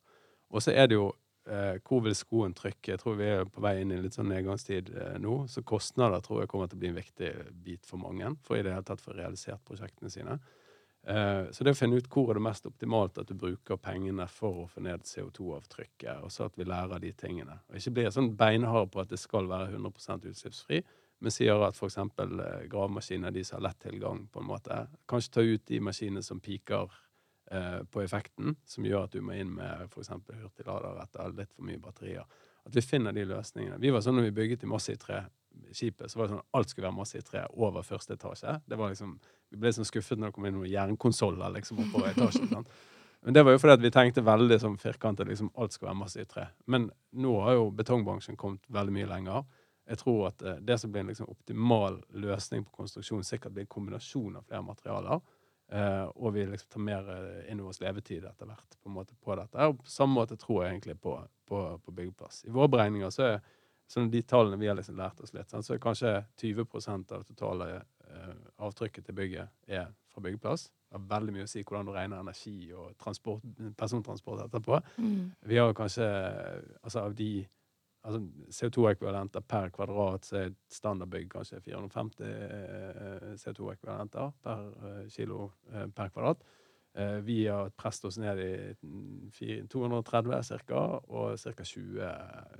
[0.50, 1.12] Og så er det jo
[1.46, 2.94] eh, hvor vil skoen trykke?
[2.96, 5.44] Jeg tror vi er på vei inn i litt sånn nedgangstid eh, nå.
[5.52, 8.64] Så kostnader tror jeg kommer til å bli en viktig bit for mange for i
[8.66, 10.40] det hele tatt få realisert prosjektene sine.
[11.08, 14.26] Eh, så det å finne ut hvor er det mest optimalt at du bruker pengene
[14.28, 17.56] for å få ned CO2-avtrykket, og så at vi lærer de tingene.
[17.70, 20.82] Og ikke blir sånn beinhard på at det skal være 100% utslippsfri,
[21.24, 21.96] men sier at f.eks.
[22.02, 26.24] Eh, gravemaskiner de som har lett tilgang, på en måte, kanskje ta ut de maskinene
[26.26, 26.92] som piker
[27.56, 30.12] eh, på effekten, som gjør at du må inn med f.eks.
[30.28, 32.28] hurtiglader etter litt for mye batterier.
[32.68, 33.80] At vi finner de løsningene.
[33.80, 35.24] Vi var sånn når vi bygget i Masse i tre,
[35.72, 38.58] skipet, så var det sånn alt skulle være masse i tre over første etasje.
[38.66, 39.18] Det var liksom,
[39.50, 42.48] Vi ble sånn skuffet når det kom inn noen jernkonsoller liksom, oppover etasjen.
[42.54, 42.66] Sånn.
[43.24, 46.00] Men det var jo fordi at vi tenkte veldig sånn firkantet liksom, alt skal være
[46.02, 46.44] masse i tre.
[46.70, 46.86] Men
[47.18, 49.48] nå har jo betongbransjen kommet veldig mye lenger.
[49.88, 53.66] Jeg tror at eh, det som blir en liksom, optimal løsning på konstruksjon, sikkert blir
[53.66, 55.24] en kombinasjon av flere materialer.
[55.72, 58.96] Eh, og vi liksom tar mer eh, inn over oss levetid etter hvert på, en
[59.00, 59.66] måte på dette.
[59.68, 61.16] Og på samme måte tror jeg egentlig på,
[61.48, 62.44] på, på byggeplass.
[62.46, 63.40] I våre beregninger så er
[63.88, 67.32] sånn de tallene vi har liksom lært oss litt, så er kanskje 20% av det
[67.32, 68.34] totale eh,
[68.64, 70.68] avtrykket til bygget er fra byggeplass.
[70.88, 73.44] Det har veldig mye å si hvordan du regner energi og transport,
[73.76, 74.80] persontransport etterpå.
[74.96, 75.22] Mm.
[75.50, 76.08] Vi har kanskje
[76.82, 77.32] altså av de
[78.08, 78.22] altså
[78.54, 86.12] CO2-ekvivalenter per kvadrat, så er et standardbygg kanskje 450 eh, CO2-ekvivalenter per eh, kilo per
[86.14, 86.44] kvadrat.
[86.98, 91.64] Eh, vi har presset oss ned i 230 ca., og ca.
[91.64, 92.08] 20,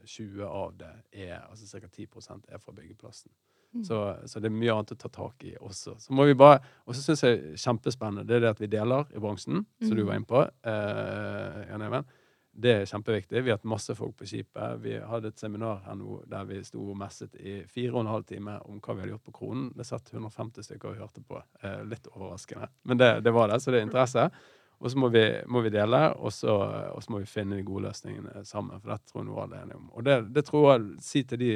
[0.04, 1.88] 20, av det er altså ca.
[1.88, 2.06] 10
[2.46, 3.32] er fra byggeplassen.
[3.74, 3.82] Mm.
[3.84, 5.96] Så, så, det er mye annet å ta tak i også.
[6.00, 9.10] Så må vi bare, Og så syns jeg kjempespennende det er det at vi deler
[9.10, 10.06] i bransjen, som du mm.
[10.06, 10.44] var inne på.
[10.70, 12.08] Eh, Jan Even.
[12.58, 13.38] Det er kjempeviktig.
[13.44, 14.80] Vi har hatt masse folk på skipet.
[14.82, 18.10] Vi hadde et seminar her nå der vi sto og messet i fire og en
[18.10, 19.68] halv time om hva vi hadde gjort på Kronen.
[19.78, 21.38] Det satt 150 stykker og hørte på.
[21.62, 22.66] Eh, litt overraskende.
[22.90, 24.26] Men det, det, var det, så det er interesse.
[24.78, 25.10] Og så må
[25.46, 26.56] må vi dele, og så,
[27.10, 28.80] må vi finne de gode løsningene sammen.
[28.80, 29.90] For dette tror jeg nå alle er enige om.
[29.94, 31.52] Og det, det, tror jeg si til de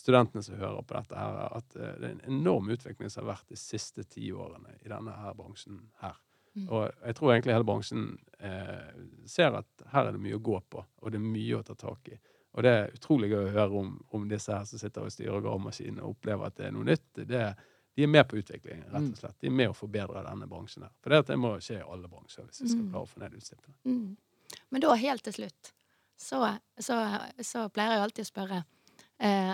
[0.00, 3.34] studentene som hører på dette, her, at eh, det er en enorm utvikling som har
[3.34, 6.16] vært de siste ti årene i denne her bransjen her.
[6.58, 6.66] Mm.
[6.74, 8.90] Og jeg tror egentlig hele bransjen eh,
[9.30, 11.76] ser at her er det mye å gå på, og det er mye å ta
[11.78, 12.18] tak i.
[12.58, 15.42] Og det er utrolig gøy å høre om, om disse her som sitter og styrer
[15.44, 17.06] gravemaskinene og opplever at det er noe nytt.
[17.20, 17.42] Det,
[17.98, 19.18] de er med på utviklingen, rett og mm.
[19.20, 19.36] slett.
[19.42, 20.94] De er med å forbedre denne bransjen her.
[21.04, 22.90] For det, det må skje i alle bransjer hvis vi skal mm.
[22.92, 23.76] klare å få ned utslippene.
[23.90, 24.58] Mm.
[24.72, 25.72] Men da, helt til slutt,
[26.18, 26.42] så,
[26.82, 26.98] så,
[27.46, 28.60] så pleier jeg alltid å spørre
[29.22, 29.52] eh,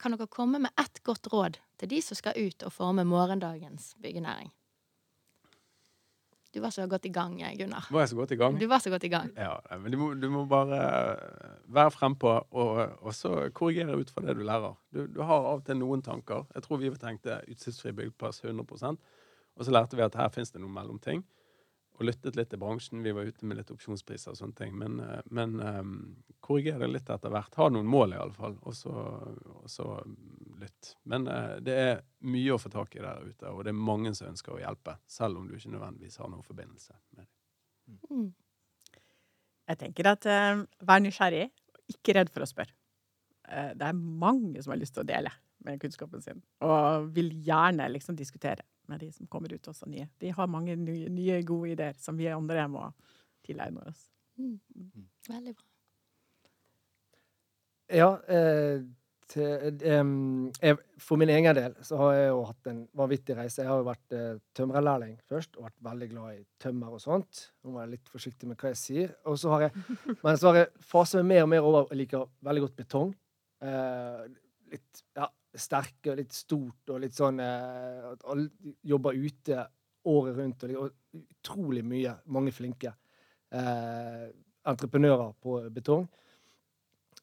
[0.00, 3.92] Kan dere komme med ett godt råd til de som skal ut og forme morgendagens
[4.02, 4.50] byggenæring?
[6.50, 7.86] Du var så godt i gang, Gunnar.
[7.90, 8.56] Var jeg så godt i gang?
[8.58, 9.30] Du var så godt i gang.
[9.36, 10.80] Ja, men du må, du må bare
[11.70, 14.74] være frempå og, og så korrigere ut fra det du lærer.
[14.90, 16.48] Du, du, har av og til noen tanker.
[16.54, 18.98] Jeg tror vi tenkte utslippsfri byggeplass 100%
[19.60, 21.22] og så lærte vi at her finnes det noen mellomting
[22.00, 23.02] og lyttet litt til bransjen.
[23.04, 24.72] Vi var ute med litt opsjonspriser og sånne ting.
[24.80, 25.90] Men, eh, men um,
[26.40, 27.58] korrigere litt etter hvert.
[27.60, 28.94] Ha noen mål, i alle fall, og så,
[29.60, 29.88] og så
[30.62, 30.94] lytt.
[31.12, 34.14] Men uh, det er mye å få tak i der ute, og det er mange
[34.16, 34.96] som ønsker å hjelpe.
[35.10, 37.28] Selv om du ikke nødvendigvis har noen forbindelse med det.
[38.08, 38.30] Mm.
[39.70, 41.50] Jeg tenker at uh, vær nysgjerrig,
[41.92, 42.72] ikke redd for å spørre.
[43.44, 45.34] Uh, det er mange som har lyst til å dele
[45.68, 50.08] med kunnskapen sin, og vil gjerne liksom diskutere med de som kommer ut også nye.
[50.20, 52.86] De har mange nye, nye gode ideer som vi andre må
[53.46, 54.06] tilegne oss.
[54.40, 54.56] Mm.
[54.76, 55.10] Mm.
[55.28, 55.68] Veldig bra.
[57.90, 58.10] Ja.
[58.30, 58.82] Eh,
[59.30, 60.04] til, eh,
[60.62, 63.62] jeg, for min egen del så har jeg jo hatt en vanvittig reise.
[63.62, 67.44] Jeg har jo vært eh, tømrerlærling først, og vært veldig glad i tømmer og sånt.
[67.62, 69.12] Nå må jeg være litt forsiktig med hva jeg sier.
[69.30, 69.84] Og så har jeg,
[70.24, 73.12] men så har jeg faset meg mer og mer over Jeg liker veldig godt betong.
[73.60, 74.24] Eh,
[74.72, 79.64] litt ja, sterke og litt stort og litt sånn eh, At alle jobber ute
[80.10, 80.64] året rundt.
[80.68, 82.14] Og, og utrolig mye.
[82.30, 82.92] Mange flinke
[83.50, 84.26] eh,
[84.70, 86.06] entreprenører på betong.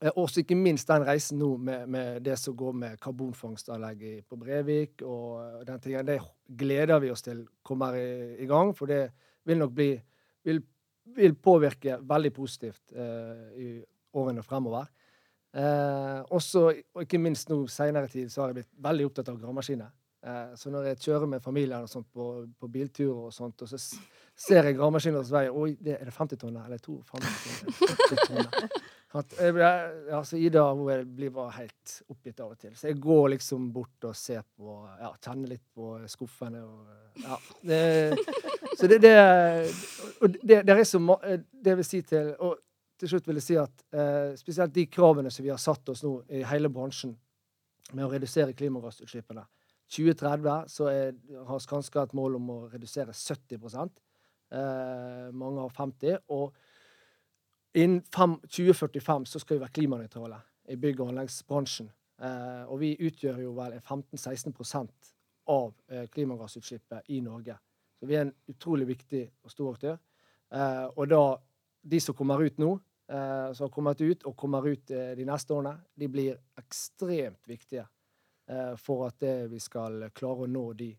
[0.02, 4.40] Eh, Også ikke minst den reisen nå med, med det som går med karbonfangstanlegg på
[4.40, 6.06] Brevik og den tingen.
[6.06, 6.20] Det
[6.60, 9.08] gleder vi oss til kommer i, i gang, for det
[9.48, 9.92] vil nok bli
[10.48, 10.62] vil,
[11.16, 13.70] vil påvirke veldig positivt eh, i
[14.18, 14.88] årene fremover.
[15.58, 19.40] Eh, også, og ikke minst nå seinere tid, så har jeg blitt veldig opptatt av
[19.42, 19.90] gravemaskiner.
[20.28, 22.28] Eh, så når jeg kjører med familien og sånt på,
[22.60, 23.80] på bilturer og sånt, og så
[24.38, 26.68] ser jeg gravemaskiner hos veier Oi, det, er det 50 tonner?
[26.68, 27.74] Eller 52 tonner?
[27.80, 28.78] 40 tonner?
[29.18, 32.76] Ja, Ida hun blir bare helt oppgitt av og til.
[32.76, 37.38] Så jeg går liksom bort og ser på ja, Kjenner litt på skuffene og ja.
[37.64, 37.80] Det,
[38.78, 39.16] så det, det,
[40.22, 41.00] og det, det er så
[41.50, 42.60] Det vil si til Og
[42.98, 46.04] til slutt vil jeg si at eh, spesielt de kravene som vi har satt oss
[46.06, 47.14] nå i hele bransjen
[47.94, 49.46] med å redusere klimagassutslippene
[49.88, 51.14] 2030 så er,
[51.48, 56.58] har Skanska et mål om å redusere 70 eh, Mange har 50 og
[57.78, 60.38] Innen fem, 2045 så skal vi være klimanøytrale
[60.74, 61.92] i bygg- og anleggsbransjen.
[62.18, 65.12] Eh, og vi utgjør jo vel 15-16%
[65.54, 67.58] av eh, klimagassutslippet i Norge.
[68.00, 70.00] Så vi er en utrolig viktig og stor aktør.
[70.50, 71.22] Eh, og da
[71.92, 72.72] de som kommer ut nå,
[73.08, 77.86] som har kommet ut og kommer ut eh, de neste årene, de blir ekstremt viktige
[78.52, 80.90] eh, for at vi skal klare å nå de,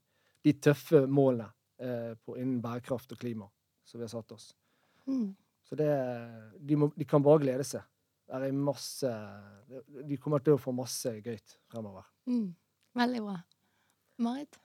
[0.44, 1.50] de tøffe målene
[1.82, 3.50] eh, på, innen bærekraft og klima
[3.84, 4.50] som vi har satt oss.
[5.08, 5.34] Mm.
[5.68, 5.90] Så det,
[6.60, 7.84] de, må, de kan bare glede seg.
[8.28, 9.08] Det masse
[10.04, 11.38] De kommer til å få masse gøy
[11.68, 12.04] fremover.
[12.28, 12.52] Mm.
[12.96, 13.36] Veldig bra.
[14.24, 14.58] Marit?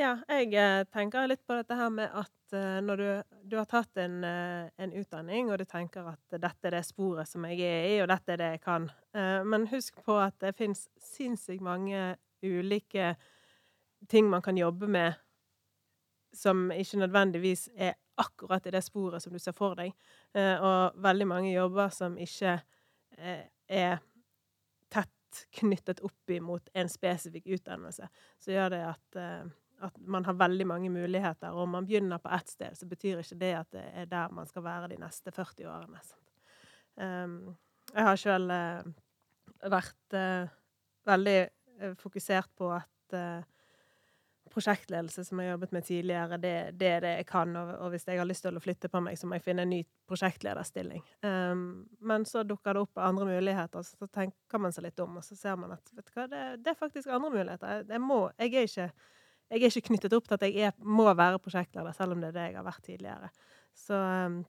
[0.00, 3.08] Ja, jeg eh, tenker litt på dette her med at eh, når du,
[3.52, 7.28] du har tatt en, eh, en utdanning, og du tenker at dette er det sporet
[7.28, 8.88] som jeg er i, og dette er det jeg kan.
[9.12, 12.14] Men husk på at det fins sinnssykt mange
[12.46, 13.12] ulike
[14.08, 15.18] ting man kan jobbe med
[16.32, 19.90] som ikke nødvendigvis er akkurat i det sporet som du ser for deg.
[20.38, 22.60] Og veldig mange jobber som ikke
[23.18, 23.98] er
[24.94, 28.06] tett knyttet opp imot en spesifikk utdannelse.
[28.38, 29.20] Så gjør det at,
[29.80, 31.52] at man har veldig mange muligheter.
[31.54, 34.34] Og om man begynner på ett sted, så betyr ikke det at det er der
[34.34, 36.02] man skal være de neste 40 årene.
[37.00, 37.56] Um,
[37.94, 40.50] jeg har sjøl uh, vært uh,
[41.08, 41.38] veldig
[41.82, 43.42] uh, fokusert på at eh,
[44.50, 47.54] prosjektledelse, som jeg har jobbet med tidligere, det, det er det jeg kan.
[47.56, 49.64] Og, og hvis jeg har lyst til å flytte på meg, så må jeg finne
[49.66, 51.04] en ny prosjektlederstilling.
[51.26, 51.62] Um,
[52.02, 55.38] men så dukker det opp andre muligheter, så tenker man seg litt om, og så
[55.38, 57.76] ser man at vet du hva, det, det er faktisk andre muligheter.
[57.76, 58.88] Jeg, jeg, må, jeg, er ikke,
[59.50, 62.30] jeg er ikke knyttet opp til at jeg er, må være prosjektleder, selv om det
[62.30, 63.30] er det jeg har vært tidligere.
[63.74, 64.40] Så, um,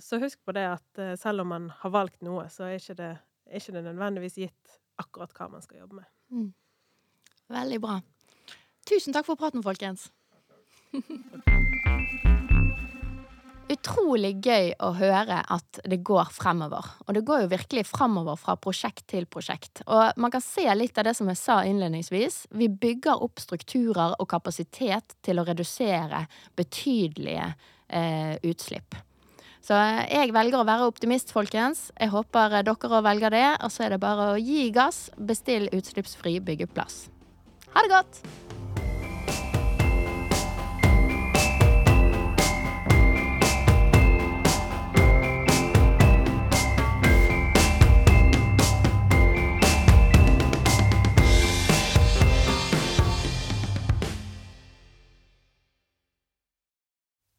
[0.00, 2.98] så husk på det at uh, selv om man har valgt noe, så er ikke
[3.02, 3.12] det,
[3.46, 6.08] er ikke det nødvendigvis gitt akkurat hva man skal jobbe med.
[6.32, 6.50] Mm.
[7.52, 7.98] Veldig bra.
[8.88, 10.08] Tusen takk for praten, folkens.
[13.84, 16.86] Utrolig gøy å høre at det går fremover.
[17.04, 19.82] Og det går jo virkelig fremover fra prosjekt til prosjekt.
[19.84, 22.46] Og man kan se litt av det som jeg sa innledningsvis.
[22.56, 26.24] Vi bygger opp strukturer og kapasitet til å redusere
[26.56, 27.50] betydelige
[27.92, 28.96] eh, utslipp.
[29.64, 31.90] Så jeg velger å være optimist, folkens.
[32.00, 33.46] Jeg håper dere òg velger det.
[33.64, 37.04] Og så er det bare å gi gass, bestill utslippsfri byggeplass.
[37.76, 38.24] Ha det godt!